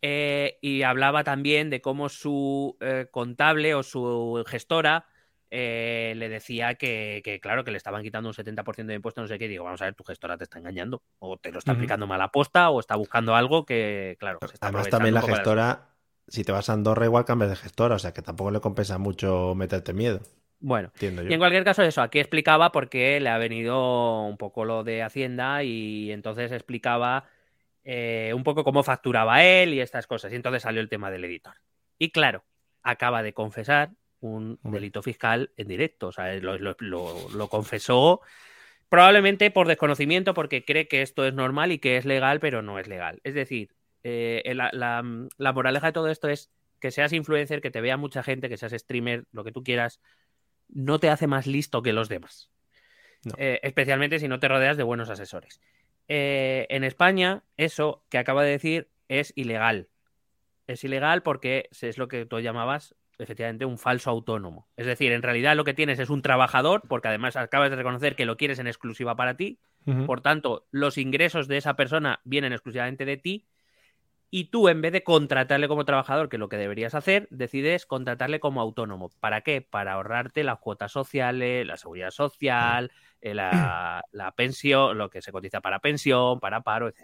[0.01, 5.05] Eh, y hablaba también de cómo su eh, contable o su gestora
[5.49, 9.39] eh, le decía que, claro, que le estaban quitando un 70% de impuestos, no sé
[9.39, 9.47] qué.
[9.47, 11.01] Digo, vamos a ver, tu gestora te está engañando.
[11.19, 14.53] O te lo está aplicando mal a posta o está buscando algo que, claro, se
[14.53, 15.89] está Además, también la gestora,
[16.27, 17.95] si te vas a Andorra, igual cambias de gestora.
[17.95, 20.19] O sea, que tampoco le compensa mucho meterte miedo.
[20.59, 24.65] Bueno, y en cualquier caso eso, aquí explicaba por qué le ha venido un poco
[24.65, 27.25] lo de Hacienda y entonces explicaba
[27.89, 30.33] eh, un poco cómo facturaba él y estas cosas.
[30.33, 31.55] Y entonces salió el tema del editor.
[31.97, 32.43] Y claro,
[32.83, 36.07] acaba de confesar un delito fiscal en directo.
[36.07, 38.19] O sea, lo, confesó
[38.89, 42.77] probablemente por desconocimiento porque cree que esto es normal y que es legal, pero no
[42.77, 43.21] es legal.
[43.23, 43.73] Es decir,
[44.03, 48.21] eh, la, la moraleja de todo esto es que seas influencer, que te vea mucha
[48.21, 50.01] gente, que seas streamer, lo que tú quieras,
[50.67, 52.51] no te hace más listo que los demás.
[53.37, 55.61] Eh, especialmente si no te rodeas de buenos asesores.
[56.07, 59.89] Eh, en España, eso que acaba de decir es ilegal.
[60.67, 64.67] Es ilegal porque es lo que tú llamabas efectivamente un falso autónomo.
[64.77, 68.15] Es decir, en realidad lo que tienes es un trabajador, porque además acabas de reconocer
[68.15, 69.59] que lo quieres en exclusiva para ti.
[70.05, 73.47] Por tanto, los ingresos de esa persona vienen exclusivamente de ti
[74.29, 77.85] y tú en vez de contratarle como trabajador, que es lo que deberías hacer, decides
[77.85, 79.11] contratarle como autónomo.
[79.21, 79.61] ¿Para qué?
[79.61, 82.91] Para ahorrarte las cuotas sociales, la seguridad social,
[83.21, 87.01] eh, la, pensión, lo que se cotiza para pensión, para paro, etc.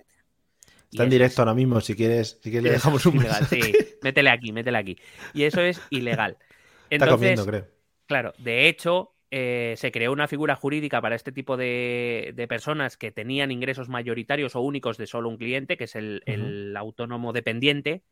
[0.92, 3.60] Está en directo ahora mismo, si quieres, si quieres le dejamos un ilegal, Sí,
[4.04, 4.98] métele aquí, métele aquí.
[5.34, 6.38] Y eso es ilegal.
[6.90, 7.68] Está comiendo, creo.
[8.06, 13.12] Claro, de hecho, eh, se creó una figura jurídica para este tipo de, personas que
[13.12, 18.04] tenían ingresos mayoritarios o únicos de solo un cliente, que es el, autónomo dependiente,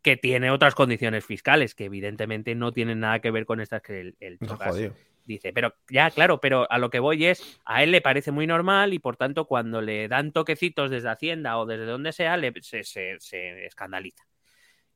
[0.00, 4.00] que tiene otras condiciones fiscales que evidentemente no tienen nada que ver con estas que
[4.00, 4.38] el, el
[5.24, 5.52] dice.
[5.52, 8.94] Pero ya, claro, pero a lo que voy es, a él le parece muy normal
[8.94, 13.18] y por tanto cuando le dan toquecitos desde Hacienda o desde donde sea, le, se
[13.64, 14.24] escandaliza.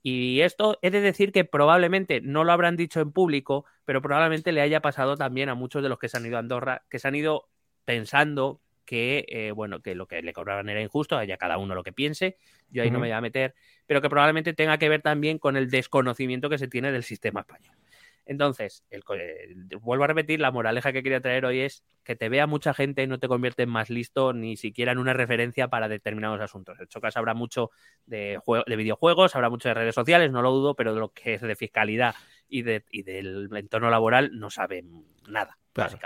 [0.07, 4.53] Y esto he de decir que probablemente no lo habrán dicho en público, pero probablemente
[4.53, 6.99] le haya pasado también a muchos de los que se han ido a Andorra, que
[6.99, 7.49] se han ido
[7.87, 11.83] pensando que, eh, bueno, que lo que le cobraban era injusto, haya cada uno lo
[11.83, 12.37] que piense,
[12.69, 13.55] yo ahí no me voy a meter,
[13.87, 17.41] pero que probablemente tenga que ver también con el desconocimiento que se tiene del sistema
[17.41, 17.75] español.
[18.27, 19.03] Entonces, el,
[19.81, 23.03] vuelvo a repetir, la moraleja que quería traer hoy es que te vea mucha gente
[23.03, 26.79] y no te convierte en más listo ni siquiera en una referencia para determinados asuntos.
[26.81, 27.71] En Chocas habrá mucho
[28.07, 31.35] de, de videojuegos, habrá mucho de redes sociales, no lo dudo, pero de lo que
[31.35, 32.15] es de fiscalidad
[32.49, 35.59] y, de, y del entorno laboral no saben nada.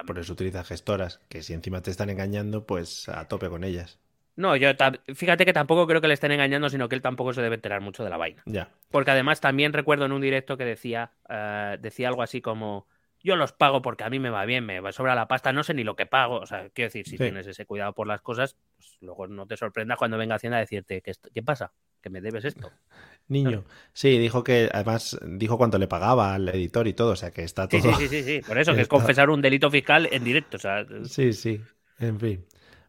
[0.06, 4.00] por eso utilizas gestoras, que si encima te están engañando, pues a tope con ellas.
[4.39, 4.70] No, yo
[5.14, 7.80] fíjate que tampoco creo que le estén engañando, sino que él tampoco se debe enterar
[7.80, 8.43] mucho de la vaina.
[8.47, 8.70] Ya.
[8.89, 12.86] Porque además también recuerdo en un directo que decía, eh, decía algo así como
[13.20, 15.64] yo los pago porque a mí me va bien, me va sobra la pasta, no
[15.64, 16.36] sé ni lo que pago.
[16.36, 19.57] O sea, quiero decir, si tienes ese cuidado por las cosas, pues luego no te
[19.57, 21.72] sorprendas cuando venga Hacienda a decirte, ¿qué, qué pasa?
[22.01, 22.70] que me debes esto.
[23.28, 23.64] Niño.
[23.93, 27.43] Sí, dijo que además dijo cuánto le pagaba al editor y todo, o sea que
[27.43, 27.80] está todo.
[27.80, 30.57] Sí, sí, sí, sí, por eso, que es confesar un delito fiscal en directo.
[30.57, 30.86] O sea...
[31.03, 31.61] Sí, sí,
[31.99, 32.47] en fin.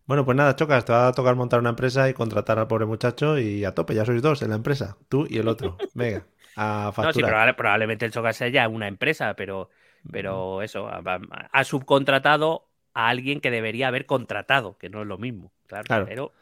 [0.10, 2.88] Bueno, pues nada, Chocas, te va a tocar montar una empresa y contratar al pobre
[2.88, 5.78] muchacho y a tope, ya sois dos en la empresa, tú y el otro.
[5.94, 7.46] Venga, a facturar.
[7.46, 9.70] No, sí, probablemente el Chocas sea ya una empresa, pero,
[10.12, 15.52] pero eso, ha, subcontratado a alguien que debería haber contratado, que no es lo mismo,
[15.68, 15.84] claro.
[15.84, 16.06] claro.
[16.08, 16.34] Pero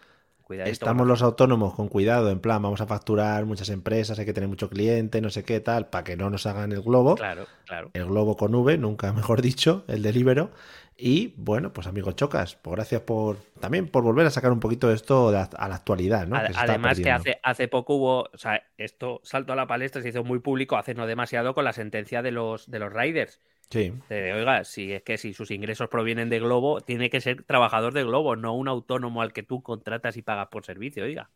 [0.50, 4.48] Estamos los autónomos con cuidado, en plan, vamos a facturar muchas empresas, hay que tener
[4.48, 7.16] mucho cliente, no sé qué tal, para que no nos hagan el globo.
[7.16, 7.90] Claro, claro.
[7.94, 10.52] El globo con V, nunca mejor dicho, el delibero.
[11.00, 14.88] Y bueno, pues amigos Chocas, pues gracias por también por volver a sacar un poquito
[14.88, 16.36] de esto a la actualidad, ¿no?
[16.36, 20.24] Además que hace, hace poco hubo, o sea, esto salto a la palestra, se hizo
[20.24, 23.40] muy público hace no demasiado con la sentencia de los, de los Riders.
[23.70, 23.94] Sí.
[24.10, 28.04] oiga, si es que si sus ingresos provienen de Globo, tiene que ser trabajador de
[28.04, 31.30] Globo, no un autónomo al que tú contratas y pagas por servicio, oiga.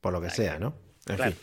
[0.00, 0.76] Por lo que sea, ¿no?
[1.08, 1.34] En fin.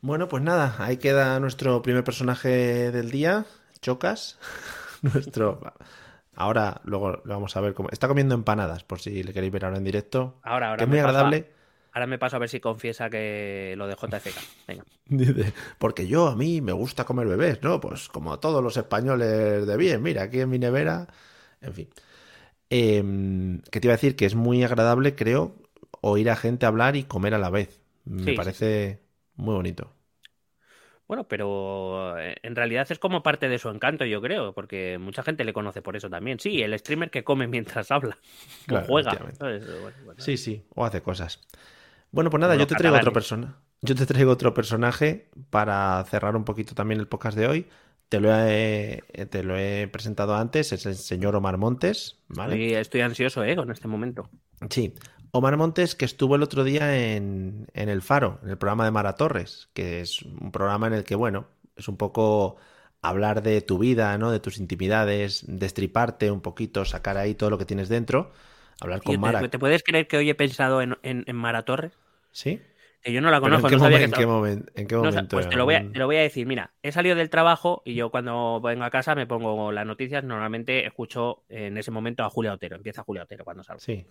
[0.00, 3.44] Bueno, pues nada, ahí queda nuestro primer personaje del día,
[3.82, 4.38] Chocas.
[5.02, 5.60] nuestro.
[6.36, 7.88] Ahora, luego lo vamos a ver cómo.
[7.90, 10.38] Está comiendo empanadas, por si le queréis ver ahora en directo.
[10.42, 10.78] Ahora, ahora.
[10.78, 11.50] Que es muy agradable.
[11.92, 14.68] Ahora me paso a ver si confiesa que lo de JFK.
[14.68, 14.84] Venga.
[15.78, 17.80] porque yo, a mí, me gusta comer bebés, ¿no?
[17.80, 20.02] Pues como todos los españoles de bien.
[20.02, 21.06] Mira, aquí en mi nevera.
[21.62, 21.88] En fin.
[22.68, 25.56] Eh, que te iba a decir que es muy agradable, creo,
[26.02, 27.80] oír a gente hablar y comer a la vez.
[28.04, 29.00] Me parece
[29.36, 29.95] muy bonito.
[31.08, 35.22] Bueno, pero eh, en realidad es como parte de su encanto, yo creo, porque mucha
[35.22, 36.40] gente le conoce por eso también.
[36.40, 38.18] Sí, el streamer que come mientras habla,
[38.70, 39.16] o juega.
[40.18, 41.46] Sí, sí, o hace cosas.
[42.10, 43.56] Bueno, pues nada, yo te traigo otro persona.
[43.82, 47.66] Yo te traigo otro personaje para cerrar un poquito también el podcast de hoy.
[48.08, 52.78] Te lo he, te lo he presentado antes, es el señor Omar Montes, ¿vale?
[52.78, 53.56] estoy ansioso, ¿eh?
[53.56, 54.30] Con este momento.
[54.70, 54.94] Sí.
[55.30, 58.90] Omar Montes, que estuvo el otro día en, en El Faro, en el programa de
[58.90, 61.46] Mara Torres, que es un programa en el que, bueno,
[61.76, 62.56] es un poco
[63.02, 64.30] hablar de tu vida, ¿no?
[64.30, 68.32] De tus intimidades, destriparte un poquito, sacar ahí todo lo que tienes dentro,
[68.80, 69.48] hablar con Mara.
[69.48, 71.92] ¿Te puedes creer que hoy he pensado en, en Mara Torres?
[72.32, 72.60] ¿Sí?
[73.06, 73.68] Que yo no la conozco.
[73.68, 73.78] ¿En
[74.10, 75.36] qué, momento, ¿en qué momento?
[75.36, 76.44] pues te lo, voy a, te lo, voy a, decir.
[76.44, 80.24] Mira, he salido del trabajo y yo cuando vengo a casa me pongo las noticias.
[80.24, 82.74] Normalmente escucho en ese momento a Julia Otero.
[82.74, 83.78] Empieza Julia Otero cuando salgo.
[83.78, 84.04] Sí.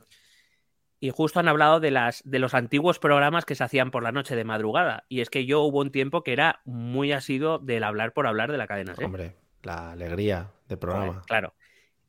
[1.00, 4.12] Y justo han hablado de, las, de los antiguos programas que se hacían por la
[4.12, 5.06] noche de madrugada.
[5.10, 8.52] Y es que yo hubo un tiempo que era muy asido del hablar por hablar
[8.52, 8.96] de la cadena.
[9.04, 11.22] Hombre, la alegría de programa.
[11.28, 11.54] claro.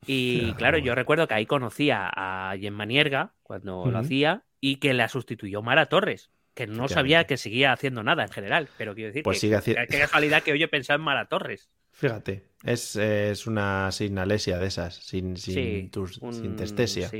[0.06, 4.94] Y claro, yo recuerdo que ahí conocía a Gemma Nierga cuando lo hacía y que
[4.94, 9.08] la sustituyó Mara Torres, que no sabía que seguía haciendo nada en general, pero quiero
[9.08, 9.82] decir pues que, sigue haciendo...
[9.88, 11.68] qué casualidad que hoy he pensado en Mara Torres.
[11.92, 15.90] Fíjate, es, es una sinalesia de esas, sin, sin,
[16.30, 17.10] sin testesia.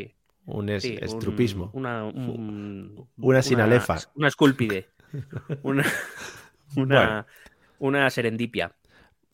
[0.47, 1.71] Un estrupismo.
[1.73, 2.05] una,
[3.17, 3.99] una sinalefa.
[4.15, 4.89] Una, esculpide.
[5.63, 5.85] una,
[6.77, 7.27] una,
[7.79, 8.73] una serendipia.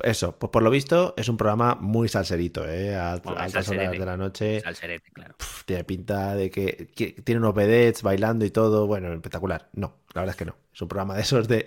[0.03, 2.97] Eso, pues por lo visto es un programa muy salserito, ¿eh?
[2.97, 4.61] A, altas horas de la noche.
[4.61, 5.35] Salserete, claro.
[5.67, 6.91] tiene pinta de que,
[7.23, 8.87] tiene unos vedettes bailando y todo.
[8.87, 9.69] Bueno, espectacular.
[9.75, 10.57] No, la verdad es que no.
[10.73, 11.65] Es un programa de esos de,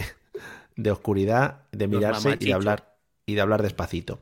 [0.76, 4.22] de oscuridad, de mirarse y de hablar y de hablar despacito.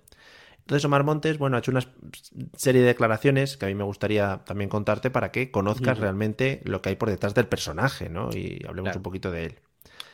[0.63, 1.81] Entonces Omar Montes, bueno, ha hecho una
[2.55, 6.81] serie de declaraciones que a mí me gustaría también contarte para que conozcas realmente lo
[6.81, 8.29] que hay por detrás del personaje, ¿no?
[8.31, 9.55] Y hablemos un poquito de él.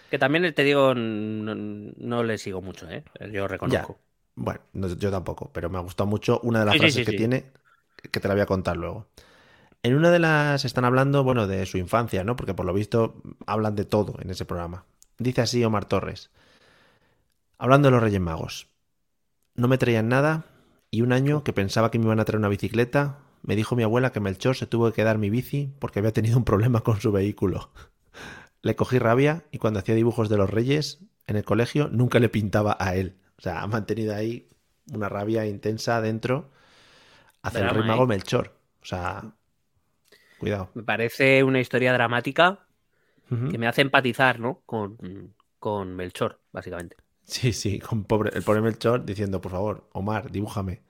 [0.10, 3.04] Que también te digo, no, le sigo mucho, ¿eh?
[3.32, 4.00] Yo reconozco.
[4.34, 7.52] Bueno, yo tampoco, pero me ha gustado mucho una de las frases que tiene,
[8.10, 9.08] que te la voy a contar luego.
[9.84, 12.36] En una de las están hablando, bueno, de su infancia, ¿no?
[12.36, 14.86] Porque por lo visto hablan de todo en ese programa.
[15.20, 16.32] Dice así Omar Torres.
[17.60, 18.68] Hablando de los Reyes Magos.
[19.60, 20.45] No me traían nada
[20.89, 23.84] y un año que pensaba que me iban a traer una bicicleta, me dijo mi
[23.84, 27.01] abuela que Melchor se tuvo que quedar mi bici porque había tenido un problema con
[27.01, 27.70] su vehículo.
[28.62, 32.30] Le cogí rabia y cuando hacía dibujos de los reyes en el colegio nunca le
[32.30, 33.18] pintaba a él.
[33.38, 34.47] O sea, ha mantenido ahí
[34.93, 36.49] una rabia intensa dentro
[37.41, 38.07] hacia el rey mago ¿eh?
[38.07, 38.53] Melchor.
[38.82, 39.34] O sea,
[40.39, 40.70] cuidado.
[40.74, 42.66] Me parece una historia dramática
[43.28, 44.62] que me hace empatizar, ¿no?
[44.66, 44.97] Con,
[45.60, 46.95] con Melchor, básicamente.
[47.30, 50.82] Sí, sí, con pobre, el pobre Melchor diciendo, por favor, Omar, dibújame.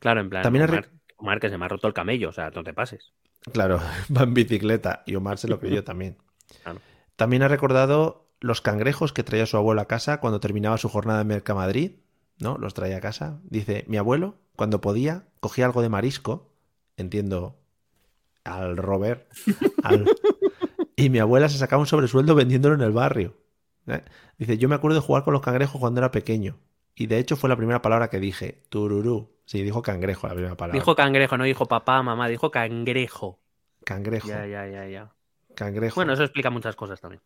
[0.00, 0.84] Claro, en plan, También
[1.18, 3.12] Omar, que se me ha roto el camello, o sea, no te pases.
[3.52, 3.80] Claro,
[4.16, 6.16] va en bicicleta y Omar se lo creyó también.
[7.14, 11.22] También ha recordado los cangrejos que traía su abuelo a casa cuando terminaba su jornada
[11.22, 11.92] en Mercamadrid,
[12.38, 12.58] ¿no?
[12.58, 13.40] Los traía a casa.
[13.44, 16.50] Dice, mi abuelo, cuando podía, cogía algo de marisco,
[16.96, 17.56] entiendo,
[18.44, 19.28] al Robert,
[20.96, 23.45] y mi abuela se sacaba un sobresueldo vendiéndolo en el barrio.
[23.86, 24.02] ¿Eh?
[24.38, 26.58] Dice, yo me acuerdo de jugar con los cangrejos cuando era pequeño.
[26.94, 29.30] Y de hecho fue la primera palabra que dije, tururú.
[29.44, 30.78] Sí, dijo cangrejo la primera palabra.
[30.78, 33.38] Dijo cangrejo, no dijo papá, mamá, dijo cangrejo.
[33.84, 34.28] Cangrejo.
[34.28, 35.12] Ya, ya, ya, ya.
[35.54, 35.94] Cangrejo.
[35.96, 37.22] Bueno, eso explica muchas cosas también.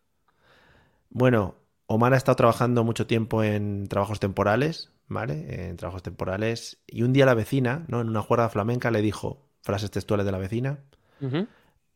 [1.09, 1.55] Bueno,
[1.87, 5.69] Omar ha estado trabajando mucho tiempo en trabajos temporales, ¿vale?
[5.69, 6.79] En trabajos temporales.
[6.87, 8.01] Y un día la vecina, ¿no?
[8.01, 10.79] En una juerga flamenca le dijo, frases textuales de la vecina,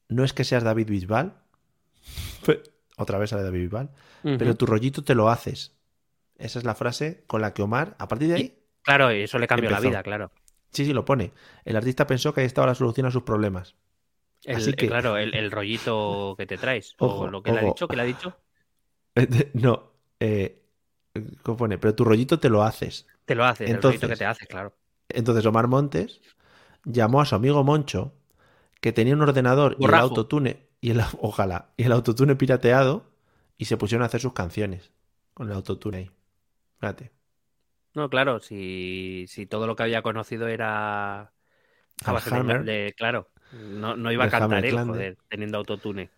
[0.08, 1.34] no es que seas David Bisbal,
[2.96, 3.90] otra vez sale David Bisbal,
[4.22, 5.74] pero tu rollito te lo haces.
[6.36, 8.58] Esa es la frase con la que Omar, a partir de ahí...
[8.82, 10.30] claro, eso le cambió la vida, claro.
[10.70, 11.32] Sí, sí, lo pone.
[11.64, 13.76] El artista pensó que ahí estaba la solución a sus problemas.
[14.46, 14.88] Así que...
[14.88, 16.94] Claro, el, rollito que te traes.
[16.98, 18.36] o lo que le ha dicho, que le ha dicho.
[19.54, 20.64] No, eh,
[21.42, 21.78] ¿cómo pone?
[21.78, 23.06] Pero tu rollito te lo haces.
[23.24, 24.74] Te lo haces, entonces, el rollito que te haces, claro.
[25.08, 26.20] Entonces Omar Montes
[26.84, 28.12] llamó a su amigo Moncho,
[28.80, 33.06] que tenía un ordenador y el autotune, y el, ojalá, y el autotune pirateado,
[33.56, 34.92] y se pusieron a hacer sus canciones
[35.32, 36.10] con el autotune ahí.
[36.78, 37.10] Fíjate.
[37.94, 41.32] No, claro, si, si todo lo que había conocido era...
[42.66, 46.10] De, claro, no, no iba a cantar él, joder, teniendo autotune.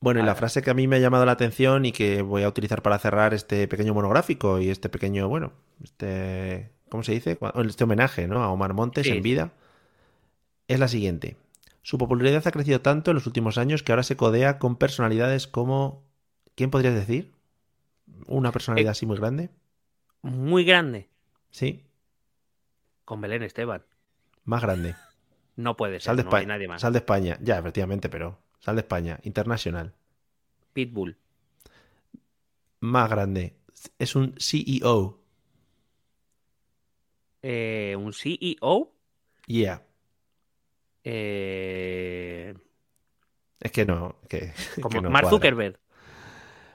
[0.00, 2.42] Bueno, y la frase que a mí me ha llamado la atención y que voy
[2.42, 7.38] a utilizar para cerrar este pequeño monográfico y este pequeño, bueno, este, ¿cómo se dice?
[7.66, 8.42] Este homenaje, ¿no?
[8.42, 9.52] A Omar Montes en vida,
[10.68, 11.36] es la siguiente.
[11.84, 15.46] Su popularidad ha crecido tanto en los últimos años que ahora se codea con personalidades
[15.46, 16.02] como,
[16.54, 17.34] ¿quién podrías decir?
[18.26, 19.50] Una personalidad eh, así muy grande.
[20.22, 21.10] Muy grande.
[21.50, 21.84] Sí.
[23.04, 23.84] Con Belén Esteban.
[24.44, 24.94] Más grande.
[25.56, 26.04] No puede ser.
[26.04, 26.46] Sal de no España.
[26.46, 26.80] nadie más.
[26.80, 27.36] Sal de España.
[27.42, 29.92] Ya, efectivamente, pero Sal de España, internacional.
[30.72, 31.18] Pitbull.
[32.80, 33.56] Más grande.
[33.98, 35.20] Es un CEO.
[37.42, 38.90] Eh, ¿Un CEO?
[39.46, 39.83] Yeah.
[41.04, 42.54] Eh...
[43.60, 44.16] Es que no.
[44.28, 45.78] Que, Como Mark Zuckerberg.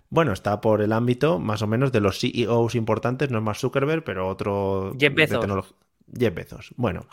[0.09, 3.57] Bueno, está por el ámbito más o menos de los CEOs importantes, no es Mark
[3.57, 4.95] Zuckerberg, pero otro.
[4.99, 5.75] Jeff Bezos.
[6.17, 6.73] Jeff Bezos.
[6.77, 7.05] Bueno,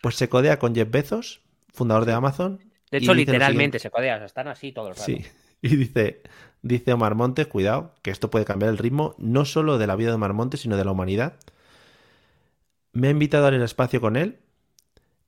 [0.00, 1.40] pues se codea con Jeff Bezos,
[1.72, 2.60] fundador de Amazon,
[2.94, 5.24] de hecho, literalmente se codea, están así todos los Sí,
[5.62, 6.22] y dice,
[6.62, 10.10] dice Omar Montes, cuidado, que esto puede cambiar el ritmo no solo de la vida
[10.10, 11.34] de Omar Montes, sino de la humanidad.
[12.92, 14.38] Me ha invitado al espacio con él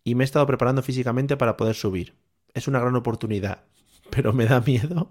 [0.07, 2.15] y me he estado preparando físicamente para poder subir.
[2.55, 3.65] Es una gran oportunidad,
[4.11, 5.11] pero me da miedo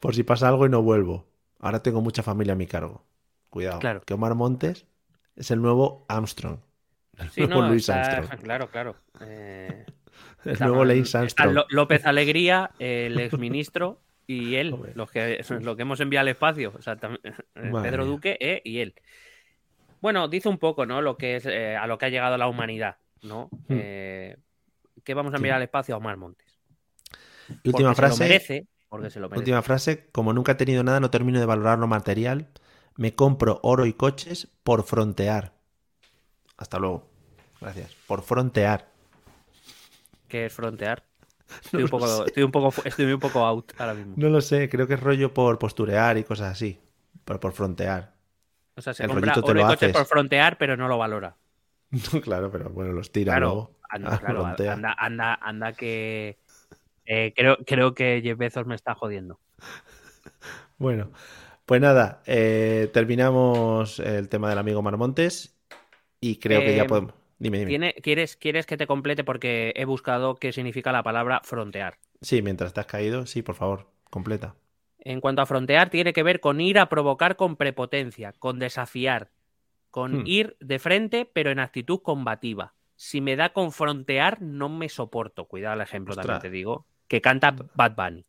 [0.00, 1.26] por si pasa algo y no vuelvo.
[1.60, 3.06] Ahora tengo mucha familia a mi cargo.
[3.48, 4.02] Cuidado, claro.
[4.04, 4.86] que Omar Montes
[5.34, 6.58] es el nuevo Armstrong.
[7.36, 8.40] El nuevo Luis Armstrong.
[8.42, 8.96] Claro, claro.
[9.22, 9.86] Eh,
[10.44, 11.64] el nuevo Lance Armstrong.
[11.70, 16.74] López Alegría, el exministro, y él, los que, lo que hemos enviado al espacio.
[16.76, 17.32] O sea, eh,
[17.82, 18.94] Pedro Duque eh, y él.
[20.00, 21.00] Bueno, dice un poco, ¿no?
[21.00, 23.48] Lo que es eh, a lo que ha llegado la humanidad, ¿no?
[23.68, 23.78] Hmm.
[25.02, 26.60] ¿Qué vamos a enviar al espacio a Omar Montes?
[27.62, 28.16] Y última frase.
[28.16, 29.40] Se lo merece, porque se lo merece.
[29.40, 30.08] Última frase.
[30.12, 32.48] Como nunca he tenido nada, no termino de valorar lo material.
[32.96, 35.52] Me compro oro y coches por frontear.
[36.56, 37.10] Hasta luego.
[37.60, 37.94] Gracias.
[38.06, 38.94] Por frontear
[40.34, 41.04] que es frontear?
[41.64, 44.14] Estoy, un poco, estoy, un poco, estoy un poco out ahora mismo.
[44.16, 46.80] No lo sé, creo que es rollo por posturear y cosas así.
[47.24, 48.12] Pero por frontear.
[48.74, 51.36] O sea, se compra oro coche por frontear, pero no lo valora.
[52.22, 53.70] claro, pero bueno, los tira luego.
[53.88, 56.38] Anda, claro, anda, anda, anda, que.
[57.06, 59.38] Eh, creo, creo que Jeff Bezos me está jodiendo.
[60.76, 61.12] Bueno,
[61.66, 65.56] pues nada, eh, terminamos el tema del amigo Marmontes
[66.20, 67.14] y creo que ya eh, podemos.
[68.02, 69.22] ¿quieres, ¿Quieres que te complete?
[69.22, 71.98] Porque he buscado qué significa la palabra frontear.
[72.20, 74.56] Sí, mientras te has caído, sí, por favor, completa.
[74.98, 79.30] En cuanto a frontear, tiene que ver con ir a provocar con prepotencia, con desafiar,
[79.94, 80.26] con hmm.
[80.26, 82.74] ir de frente, pero en actitud combativa.
[82.96, 85.44] Si me da con frontear, no me soporto.
[85.44, 86.84] Cuidado el ejemplo, también te digo.
[87.06, 88.26] Que canta Bad Bunny.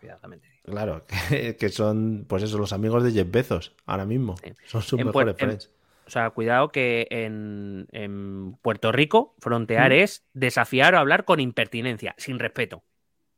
[0.00, 0.62] Cuidado, también te digo.
[0.64, 1.04] Claro,
[1.56, 4.34] que, son, pues eso, los amigos de Jeff Bezos, ahora mismo.
[4.66, 5.70] Son sus mejores friends.
[6.04, 9.94] O sea, cuidado que en, Puerto Rico frontear mm.
[9.94, 12.82] es desafiar o hablar con impertinencia, sin respeto.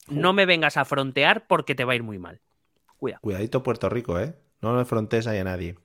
[0.09, 2.41] No me vengas a frontear porque te va a ir muy mal.
[2.97, 3.21] Cuidado.
[3.21, 4.35] Cuidadito Puerto Rico, ¿eh?
[4.63, 5.77] No le frontees ahí a nadie.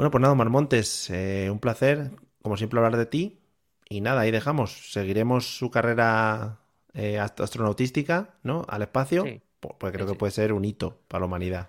[0.00, 3.38] Bueno, pues nada, Marmontes, eh, un placer, como siempre, hablar de ti.
[3.86, 4.90] Y nada, ahí dejamos.
[4.92, 6.60] Seguiremos su carrera
[6.94, 8.64] eh, astronautística, ¿no?
[8.66, 9.26] Al espacio.
[9.60, 11.68] Pues creo que puede ser un hito para la humanidad.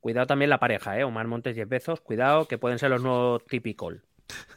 [0.00, 1.04] Cuidado también la pareja, ¿eh?
[1.04, 2.00] Omar Montes y Bezos.
[2.00, 4.02] Cuidado que pueden ser los nuevos typical.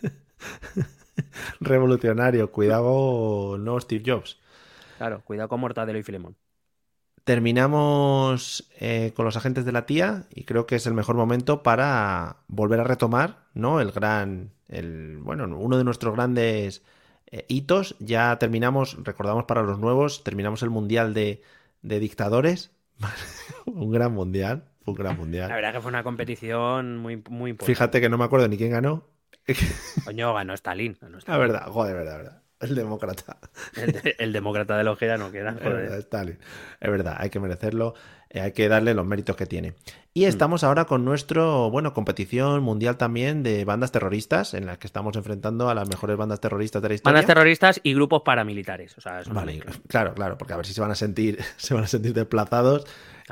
[1.60, 2.52] Revolucionario.
[2.52, 4.40] Cuidado, no Steve Jobs.
[4.98, 6.36] Claro, cuidado con Mortadelo y Filemón.
[7.24, 11.64] Terminamos eh, con los agentes de la tía y creo que es el mejor momento
[11.64, 13.80] para volver a retomar, ¿no?
[13.80, 16.84] El gran, el, bueno, uno de nuestros grandes
[17.28, 17.96] eh, hitos.
[18.00, 21.42] Ya terminamos, recordamos para los nuevos, terminamos el mundial de,
[21.82, 22.72] de dictadores,
[23.66, 25.50] un gran mundial un gran mundial.
[25.50, 27.76] La verdad que fue una competición muy, muy importante.
[27.76, 29.08] Fíjate que no me acuerdo ni quién ganó.
[30.06, 30.98] Coño, ganó Stalin.
[31.28, 32.42] La verdad, joder, verdad, verdad.
[32.62, 33.38] El demócrata.
[34.18, 35.56] El, demócrata de Ojeda no queda.
[36.00, 36.38] Stalin.
[36.80, 37.96] Es verdad, hay que merecerlo,
[38.30, 39.74] eh, hay que darle los méritos que tiene.
[40.14, 40.28] Y mm.
[40.28, 45.16] estamos ahora con nuestro, bueno, competición mundial también de bandas terroristas, en las que estamos
[45.16, 47.14] enfrentando a las mejores bandas terroristas de la historia.
[47.14, 48.98] Bandas terroristas y grupos paramilitares.
[48.98, 51.86] O sea, vale, claro, claro, porque a ver si se van a sentir, se van
[51.86, 52.86] a sentir desplazados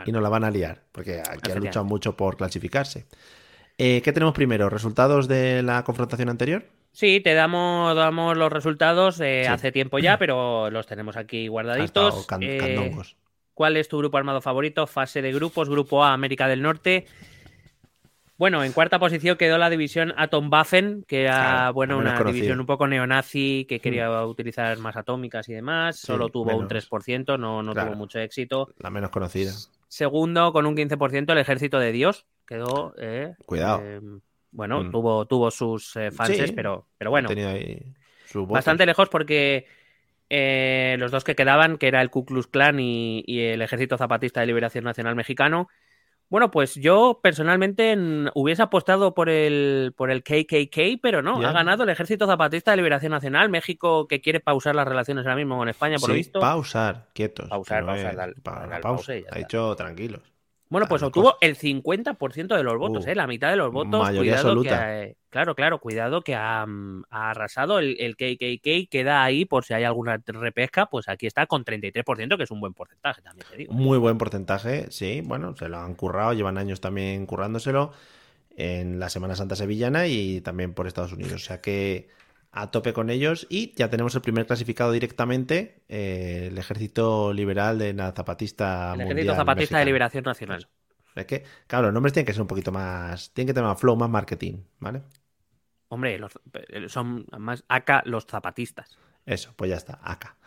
[0.05, 3.05] y no la van a liar, porque aquí han luchado mucho por clasificarse.
[3.77, 4.69] Eh, ¿Qué tenemos primero?
[4.69, 6.65] ¿Resultados de la confrontación anterior?
[6.91, 12.27] Sí, te damos, damos los resultados hace tiempo ya, pero los tenemos aquí guardaditos.
[12.41, 12.91] Eh,
[13.53, 14.87] ¿Cuál es tu grupo armado favorito?
[14.87, 17.05] Fase de grupos, Grupo A, América del Norte.
[18.37, 22.87] Bueno, en cuarta posición quedó la división Atomwaffen, que era bueno, una división un poco
[22.87, 24.29] neonazi que quería mm.
[24.29, 25.99] utilizar armas atómicas y demás.
[25.99, 28.69] Solo tuvo un 3%, no, no tuvo mucho éxito.
[28.77, 29.51] La menos conocida.
[29.89, 32.27] Segundo, con un 15%, el Ejército de Dios.
[32.47, 32.93] Quedó.
[32.97, 33.81] Eh, Cuidado.
[33.83, 33.99] Eh,
[34.51, 34.91] bueno, mm.
[34.91, 37.29] tuvo, tuvo sus eh, fans, pero, pero bueno.
[38.47, 39.67] bastante lejos porque
[40.29, 44.41] eh, los dos que quedaban, que era el Ku Klux Klan y, el Ejército Zapatista
[44.41, 45.69] de Liberación Nacional Mexicano,
[46.29, 47.97] bueno, pues yo personalmente
[48.35, 52.77] hubiese apostado por el, por el KKK, pero no, ha ganado el Ejército Zapatista de
[52.77, 53.49] Liberación Nacional.
[53.49, 56.39] México que quiere pausar las relaciones ahora mismo con España, por lo visto.
[56.39, 57.49] Pausar, quietos.
[57.49, 59.13] Pausar, pausar, pausa.
[59.31, 60.21] Ha dicho tranquilos.
[60.69, 63.15] Bueno, pues obtuvo el 50% de los votos, uh, ¿eh?
[63.15, 64.01] La mitad de los votos.
[64.03, 66.65] Mayoría cuidado Que, claro, claro, cuidado que ha,
[67.09, 71.65] arrasado el, el, KKK, queda ahí por si hay alguna repesca, pues aquí está con
[71.65, 73.73] 33%, que es un buen porcentaje también, te digo.
[73.73, 77.91] Muy buen porcentaje, sí, bueno, se lo han currado, llevan años también currándoselo
[78.55, 81.33] en la Semana Santa Sevillana y también por Estados Unidos.
[81.33, 82.09] O sea que
[82.51, 87.77] a tope con ellos y ya tenemos el primer clasificado directamente, eh, el Ejército Liberal
[87.77, 90.67] de la Zapatista El Ejército Zapatista de Liberación Nacional.
[91.15, 93.79] Es que, claro, los nombres tienen que ser un poquito más, tienen que tener más
[93.79, 95.01] flow, más marketing, ¿vale?
[95.89, 96.19] Hombre,
[96.87, 98.97] son más acá los zapatistas.
[99.25, 100.37] Eso, pues ya está, acá.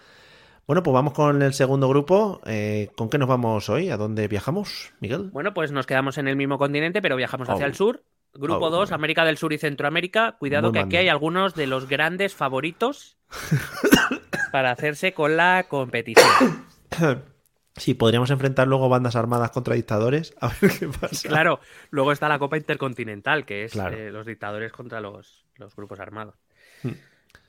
[0.67, 2.41] Bueno, pues vamos con el segundo grupo.
[2.47, 3.91] Eh, ¿Con qué nos vamos hoy?
[3.91, 5.31] ¿A dónde viajamos, Miguel?
[5.33, 7.69] Bueno, pues nos quedamos en el mismo continente, pero viajamos hacia oh.
[7.69, 8.05] el sur
[8.35, 10.37] Grupo 2, América del Sur y Centroamérica.
[10.39, 13.19] Cuidado que aquí hay algunos de los grandes favoritos
[14.53, 16.67] para hacerse con la competición.
[17.77, 20.35] Sí, podríamos enfrentar luego bandas armadas contra dictadores.
[20.43, 21.27] A ver qué pasa.
[21.27, 21.59] Claro,
[21.89, 26.35] luego está la Copa Intercontinental, que es eh, los dictadores contra los, grupos armados.
[26.83, 26.91] Hmm.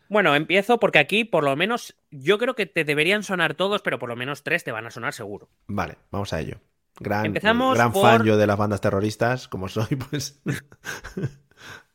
[0.07, 3.99] Bueno, empiezo porque aquí, por lo menos, yo creo que te deberían sonar todos, pero
[3.99, 5.49] por lo menos tres te van a sonar seguro.
[5.67, 6.61] Vale, vamos a ello.
[6.99, 10.41] Gran, gran fan yo de las bandas terroristas, como soy, pues.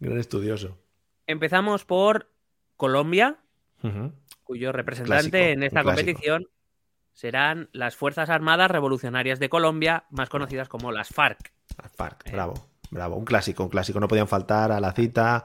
[0.00, 0.76] gran estudioso.
[1.26, 2.30] Empezamos por
[2.76, 3.36] Colombia,
[4.42, 6.46] cuyo representante en esta competición
[7.12, 11.52] serán las Fuerzas Armadas Revolucionarias de Colombia, más conocidas como las FARC.
[11.80, 12.32] Las FARC, eh.
[12.32, 12.54] bravo,
[12.90, 13.16] bravo.
[13.16, 14.00] Un clásico, un clásico.
[14.00, 15.44] No podían faltar a la cita.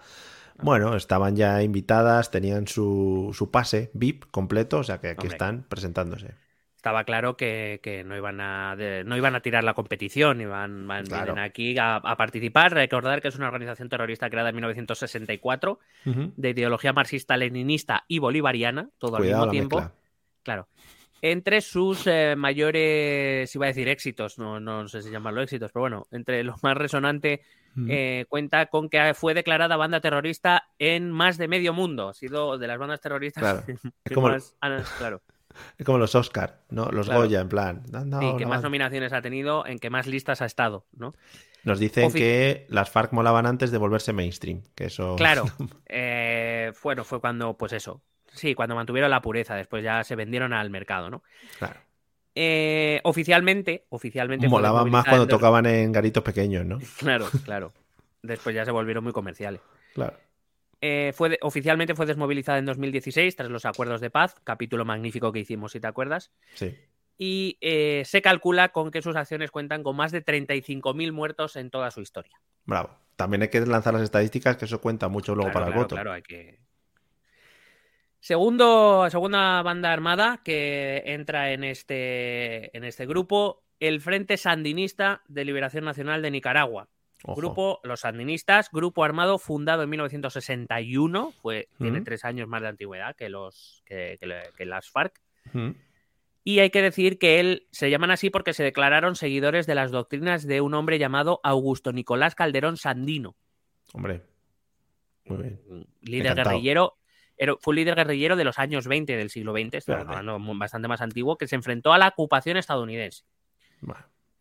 [0.62, 5.64] Bueno, estaban ya invitadas, tenían su, su pase VIP completo, o sea que aquí están
[5.68, 6.36] presentándose
[6.84, 8.76] estaba claro que, no, iban a,
[9.06, 12.74] no iban a tirar la competición, iban, van, aquí a, participar.
[12.74, 19.16] Recordar que es una organización terrorista creada en 1964 de ideología marxista-leninista y bolivariana, todo
[19.16, 19.92] al mismo tiempo.
[20.44, 20.68] Claro.
[21.22, 25.84] Entre sus eh, mayores, iba a decir éxitos, no, no sé si llamarlo éxitos, pero
[25.84, 27.44] bueno, entre lo más resonante,
[27.88, 32.10] eh, cuenta con que fue declarada banda terrorista en más de medio mundo.
[32.10, 33.64] Ha sido de las bandas terroristas claro.
[34.14, 34.36] como...
[34.98, 35.22] claro.
[35.78, 36.90] Es como los Oscar, ¿no?
[36.92, 37.84] Los Goya, en plan.
[37.86, 41.14] sí, que más nominaciones ha tenido, en que más listas ha estado, ¿no?
[41.64, 45.16] Nos dicen que las FARC molaban antes de volverse mainstream, que eso...
[45.16, 45.46] Claro,
[45.88, 48.02] eh, bueno, fue cuando, pues eso,
[48.34, 51.24] sí, cuando mantuvieron la pureza, después ya se vendieron al mercado, ¿no?
[51.60, 51.80] Claro.
[52.36, 54.50] Eh, oficialmente, oficialmente...
[54.50, 56.80] Molaban más cuando tocaban en garitos pequeños, ¿no?
[56.98, 57.74] Claro, claro.
[58.22, 59.62] Después ya se volvieron muy comerciales.
[59.94, 60.18] Claro.
[60.86, 65.40] Eh, fue oficialmente fue desmovilizada en 2016 tras los acuerdos de paz, capítulo magnífico que
[65.40, 66.34] hicimos, si te acuerdas.
[66.56, 66.78] Sí.
[67.18, 71.70] Y eh, se calcula con que sus acciones cuentan con más de 35.000 muertos en
[71.70, 72.38] toda su historia.
[72.66, 72.98] Bravo.
[73.16, 75.96] También hay que lanzar las estadísticas, que eso cuenta mucho luego para el voto.
[75.96, 76.60] Claro, hay que.
[78.20, 85.46] Segundo, segunda banda armada que entra en este, en este grupo, el Frente Sandinista de
[85.46, 86.90] Liberación Nacional de Nicaragua.
[87.24, 93.16] Grupo, los sandinistas, grupo armado fundado en 1961, fue, tiene tres años más de antigüedad
[93.16, 94.18] que, los, que,
[94.60, 95.22] las FARC.
[96.44, 99.92] Y hay que decir que él se llaman así porque se declararon seguidores de las
[99.92, 103.38] doctrinas de un hombre llamado Augusto Nicolás Calderón Sandino.
[103.94, 104.24] Hombre,
[105.26, 105.88] muy bien.
[106.02, 106.98] Líder guerrillero.
[107.62, 111.38] Fue un líder guerrillero de los años 20 del siglo XX, hablando bastante más antiguo,
[111.38, 113.24] que se enfrentó a la ocupación estadounidense.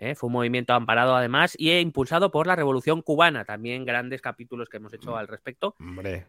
[0.02, 0.14] ¿Eh?
[0.14, 3.44] Fue un movimiento amparado además y impulsado por la Revolución Cubana.
[3.44, 5.74] También grandes capítulos que hemos hecho al respecto.
[5.78, 6.26] Hombre.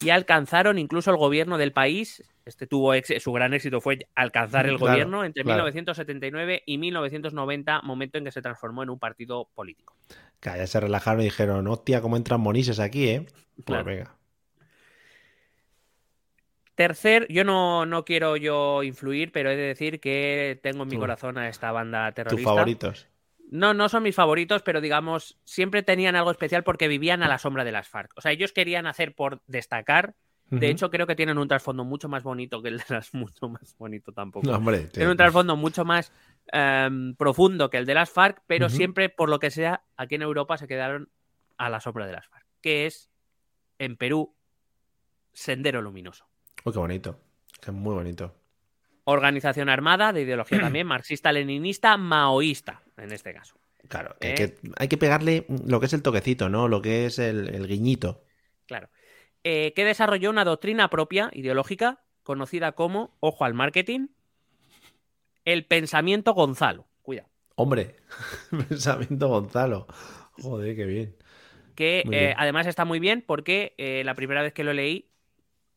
[0.00, 2.22] y alcanzaron incluso el gobierno del país.
[2.44, 8.24] Este tuvo su gran éxito fue alcanzar el gobierno entre 1979 y 1990, momento en
[8.24, 9.96] que se transformó en un partido político.
[10.40, 13.26] Que ya se relajaron y dijeron, hostia, cómo entran monises aquí, ¿eh?
[13.64, 14.16] Pues venga.
[16.76, 20.98] Tercer, yo no, no, quiero yo influir, pero he de decir que tengo en mi
[20.98, 22.36] corazón a esta banda terrorista.
[22.36, 23.08] ¿Tus favoritos?
[23.48, 27.38] No, no son mis favoritos, pero digamos, siempre tenían algo especial porque vivían a la
[27.38, 28.12] sombra de las FARC.
[28.16, 30.14] O sea, ellos querían hacer por destacar.
[30.48, 33.12] De hecho, creo que tienen un trasfondo mucho más bonito que el de las.
[33.14, 34.46] Mucho más bonito tampoco.
[34.46, 36.12] No, hombre, tienen un trasfondo mucho más
[36.52, 40.22] em, profundo que el de las FARC, pero siempre, por lo que sea, aquí en
[40.22, 41.08] Europa se quedaron
[41.56, 42.46] a la sombra de las FARC.
[42.60, 43.10] Que es,
[43.80, 44.36] en Perú,
[45.32, 46.28] Sendero Luminoso.
[46.64, 47.18] Uy, qué bonito.
[47.60, 48.32] Es muy bonito.
[49.02, 53.56] Organización armada, de ideología también, marxista-leninista, maoísta, en este caso.
[53.88, 54.56] Claro, ¿Eh?
[54.76, 56.68] hay, que, pegarle lo que es el toquecito, ¿no?
[56.68, 58.24] Lo que es el, guiñito.
[58.66, 58.88] Claro.
[59.44, 64.08] Eh, que desarrolló una doctrina propia, ideológica, conocida como, ojo al marketing,
[65.44, 66.86] el pensamiento Gonzalo.
[67.02, 67.28] Cuidado.
[67.54, 67.96] Hombre,
[68.68, 69.86] pensamiento Gonzalo.
[70.42, 71.16] Joder, qué bien.
[71.76, 73.74] Que eh, además está muy bien porque
[74.04, 75.10] la primera vez que lo leí,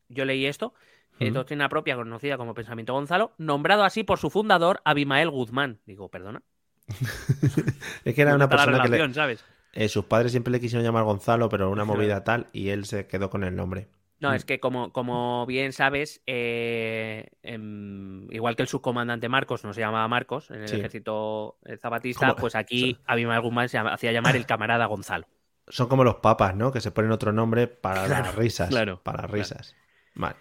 [0.08, 0.74] yo leí esto,
[1.20, 5.80] eh, doctrina propia conocida como Pensamiento Gonzalo, nombrado así por su fundador, Abimael Guzmán.
[5.86, 6.42] Digo, perdona.
[8.06, 9.44] es que era una persona que ¿sabes?
[9.74, 13.08] Eh, sus padres siempre le quisieron llamar Gonzalo, pero una movida tal, y él se
[13.08, 13.88] quedó con el nombre.
[14.20, 14.34] No, mm.
[14.34, 19.82] es que como, como bien sabes, eh, em, igual que el subcomandante Marcos no se
[19.82, 24.86] llamaba Marcos en el ejército zapatista, pues aquí Abimael Guzmán se hacía llamar el camarada
[24.88, 25.28] Gonzalo.
[25.68, 26.72] Son como los papas, ¿no?
[26.72, 28.70] Que se ponen otro nombre para las risas.
[28.70, 29.02] Claro.
[29.04, 29.76] Para las risas.
[30.16, 30.36] Vale.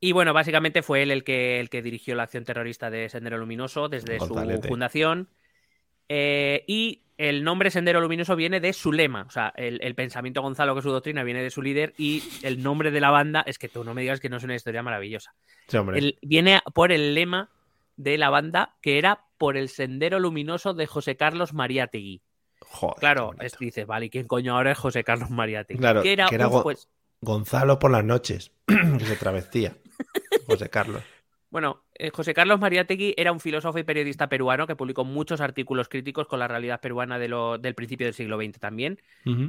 [0.00, 3.38] Y bueno, básicamente fue él el que, el que dirigió la acción terrorista de Sendero
[3.38, 4.34] Luminoso desde su
[4.68, 5.30] fundación.
[6.08, 9.24] Eh, y el nombre Sendero Luminoso viene de su lema.
[9.26, 11.94] O sea, el, pensamiento Gonzalo, que es su doctrina, viene de su líder.
[11.96, 14.44] Y el nombre de la banda, es que tú no me digas que no es
[14.44, 15.34] una historia maravillosa.
[16.22, 17.50] viene por el lema
[17.96, 22.22] de la banda, que era por el Sendero Luminoso de José Carlos Mariátegui.
[22.60, 25.78] Joder, claro, es, dices, vale, ¿y quién coño ahora es José Carlos Mariátegui?
[25.78, 26.28] Claro, que era,
[26.62, 26.88] pues
[27.20, 29.76] Gonzalo por las noches, que se travestía.
[30.46, 31.02] José Carlos.
[31.50, 36.26] Bueno, José Carlos Mariátegui era un filósofo y periodista peruano que publicó muchos artículos críticos
[36.26, 39.00] con la realidad peruana del principio del siglo XX también,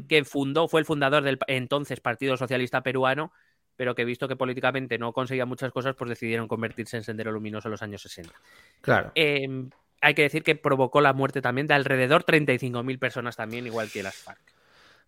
[0.07, 3.31] que fundó, fue el fundador del entonces Partido Socialista Peruano,
[3.75, 7.67] pero que visto que políticamente no conseguía muchas cosas, pues decidieron convertirse en Sendero Luminoso
[7.67, 8.33] en los años 60.
[8.81, 9.11] Claro.
[9.15, 9.69] Em,
[10.01, 14.03] hay que decir que provocó la muerte también de alrededor 35.000 personas también, igual que
[14.03, 14.54] las FARC.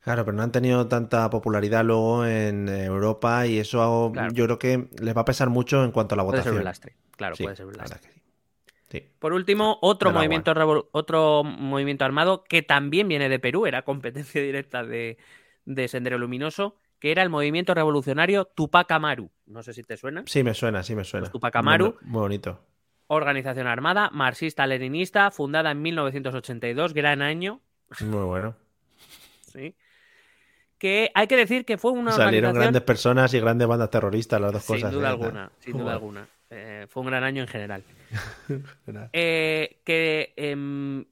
[0.07, 4.87] Claro, pero no han tenido tanta popularidad luego en Europa y eso yo creo que
[5.01, 6.43] les va a pesar mucho en cuanto a la votación.
[6.43, 8.13] Puede ser un lastre, claro, puede ser un lastre.
[9.19, 10.53] Por último, otro movimiento,
[10.93, 15.17] otro movimiento armado que también viene de Perú, era competencia directa de,
[15.89, 19.29] Sendero Luminoso, que era el movimiento revolucionario Tupac Amaru.
[19.45, 20.23] No sé si te suena.
[20.25, 21.25] Sí, me suena, sí me suena.
[21.25, 21.97] Pues Tupac Amaru.
[22.03, 22.61] muy bonito.
[23.07, 27.59] Organización armada, marxista-leninista, fundada en 1982, gran año.
[27.99, 28.55] Muy bueno.
[29.51, 29.75] sí
[30.77, 34.53] que hay que decir que fue una Salieron grandes personas y grandes bandas terroristas, las
[34.53, 34.91] dos sin cosas.
[34.93, 35.11] Duda ¿eh?
[35.11, 36.27] alguna, sin duda alguna.
[36.49, 37.83] Eh, fue un gran año en general.
[39.11, 41.03] Eh, que em,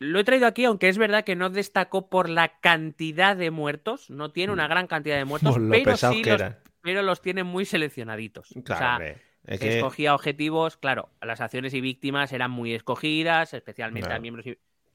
[0.00, 4.10] lo he traído aquí, aunque es verdad que no destacó por la cantidad de muertos,
[4.10, 4.70] no tiene una mm.
[4.70, 6.42] gran cantidad de muertos, pero sí los,
[6.80, 8.52] pero los tiene muy seleccionaditos.
[8.56, 8.98] o sea,
[9.46, 14.46] escogía objetivos, claro, las acciones y víctimas eran muy escogidas, especialmente a miembros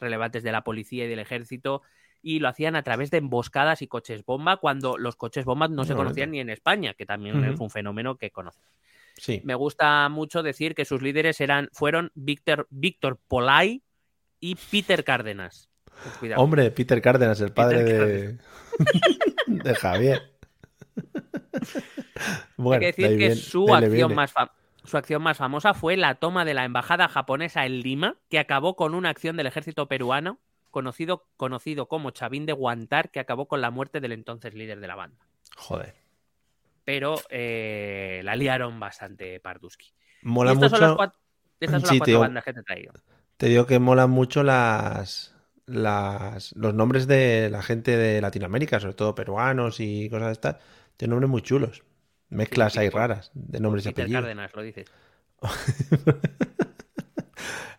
[0.02, 1.82] relevantes de la policía y del ejército
[2.22, 5.84] y lo hacían a través de emboscadas y coches bomba cuando los coches bomba no
[5.86, 8.64] se conocían ni en España, que también es un fenómeno que conocen.
[9.18, 9.42] Sí.
[9.44, 13.84] Me gusta mucho decir que sus líderes eran, fueron Víctor, Víctor Polay
[14.40, 15.70] y Peter Cárdenas.
[16.38, 18.38] Hombre, Peter Cárdenas, el padre de...
[19.48, 20.32] de Javier.
[22.58, 24.34] Hay que decir que su acción, más
[24.84, 28.76] su acción más famosa fue la toma de la embajada japonesa en Lima, que acabó
[28.76, 30.40] con una acción del ejército peruano
[30.72, 34.88] conocido, conocido como Chavín de Guantar, que acabó con la muerte del entonces líder de
[34.88, 35.18] la banda.
[35.58, 35.96] Joder.
[36.84, 39.94] Pero eh, la liaron bastante Parduski.
[40.24, 40.70] Mola mucho.
[40.70, 41.20] Son las cuatro,
[41.60, 42.94] estas son las cuatro bandas que te he traído.
[43.38, 48.94] Te digo que molan mucho las, las, los nombres de la gente de Latinoamérica, sobre
[48.94, 50.56] todo peruanos y cosas de estas.
[50.98, 51.84] Tienen nombres muy chulos.
[52.30, 54.22] Mezclas ahí raras de nombres y apellidos.
[54.22, 54.88] Cárdenas, lo dices.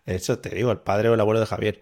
[0.04, 1.80] Eso te digo, el padre o el abuelo de Javier.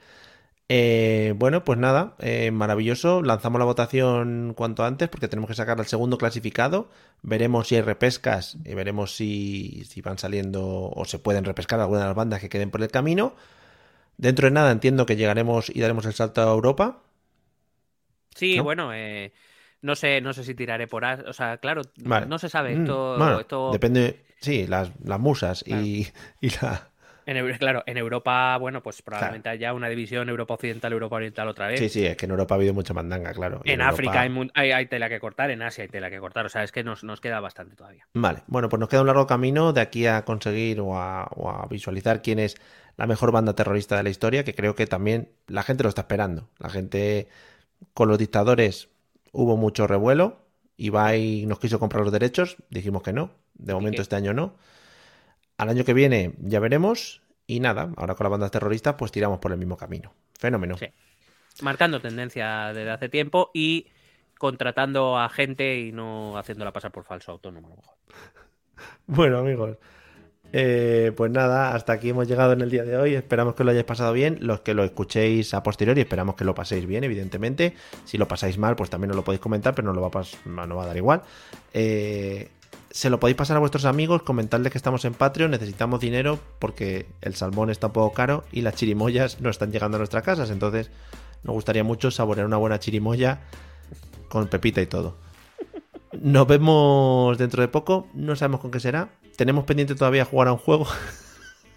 [0.73, 3.23] Eh, bueno, pues nada, eh, maravilloso.
[3.23, 6.89] Lanzamos la votación cuanto antes porque tenemos que sacar al segundo clasificado.
[7.23, 10.63] Veremos si hay repescas y veremos si, van saliendo
[10.95, 13.35] o se pueden repescar algunas de las bandas que queden por el camino.
[14.17, 17.01] Dentro de nada entiendo que llegaremos y daremos el salto a Europa.
[18.37, 19.33] Sí, bueno, eh,
[19.83, 21.05] No sé, no sé si tiraré por.
[21.05, 22.77] O sea, claro, no se sabe.
[22.77, 26.07] Mm, esto, Depende, sí, las, las musas y,
[26.41, 26.90] y la
[27.27, 31.69] en, claro, en Europa, bueno, pues probablemente haya una división Europa Occidental, Europa Oriental otra
[31.69, 31.79] vez.
[31.79, 33.61] Sí, sí, es que en Europa ha habido mucha mandanga, claro.
[33.65, 34.21] En, África
[34.55, 37.03] hay, tela que cortar, en Asia hay tela que cortar, o sea, es que nos,
[37.21, 38.07] queda bastante todavía.
[38.15, 41.29] Vale, bueno, pues nos queda un largo camino de aquí a conseguir o a,
[41.71, 42.57] visualizar quién es
[42.97, 46.03] la mejor banda terrorista de la historia, que creo que también la gente lo está
[46.03, 46.49] esperando.
[46.59, 47.29] La gente
[47.95, 48.89] con los dictadores
[49.33, 50.47] hubo mucho revuelo,
[50.77, 54.55] Ibai nos quiso comprar los derechos, dijimos que no, de momento este año no.
[55.61, 57.21] Al año que viene ya veremos.
[57.47, 60.15] Y nada, ahora con las bandas terroristas, pues tiramos por el mismo camino.
[60.39, 60.79] Fenómeno.
[60.79, 60.87] Sí.
[61.61, 63.89] Marcando tendencia desde hace tiempo y
[64.39, 67.95] contratando a gente y no haciéndola pasar por falso autónomo, a lo mejor.
[69.07, 69.77] Bueno, amigos.
[70.55, 73.15] Eh, pues nada, hasta aquí hemos llegado en el día de hoy.
[73.15, 74.39] Esperamos que lo hayáis pasado bien.
[74.41, 77.75] Los que lo escuchéis a posteriori, esperamos que lo paséis bien, evidentemente.
[78.07, 80.49] Si lo pasáis mal, pues también os lo podéis comentar, pero no lo va a,
[80.49, 81.21] no va a dar igual.
[81.75, 82.49] Eh,
[82.91, 87.07] se lo podéis pasar a vuestros amigos, comentarles que estamos en Patreon, necesitamos dinero porque
[87.21, 90.51] el salmón está un poco caro y las chirimoyas no están llegando a nuestras casas,
[90.51, 90.91] entonces
[91.45, 93.41] nos gustaría mucho saborear una buena chirimoya
[94.29, 95.17] con pepita y todo.
[96.21, 99.11] Nos vemos dentro de poco, no sabemos con qué será.
[99.37, 100.87] Tenemos pendiente todavía jugar a un juego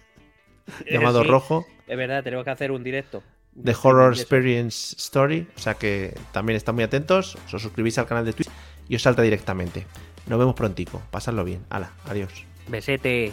[0.90, 1.64] llamado Rojo.
[1.86, 3.22] Es verdad, tenemos que hacer un directo.
[3.62, 8.24] The Horror Experience Story, o sea que también están muy atentos, os suscribís al canal
[8.24, 8.50] de Twitch
[8.88, 9.86] y os salta directamente.
[10.26, 11.02] Nos vemos prontico.
[11.10, 11.64] Pasadlo bien.
[11.70, 12.44] Hala, adiós.
[12.68, 13.32] Besete.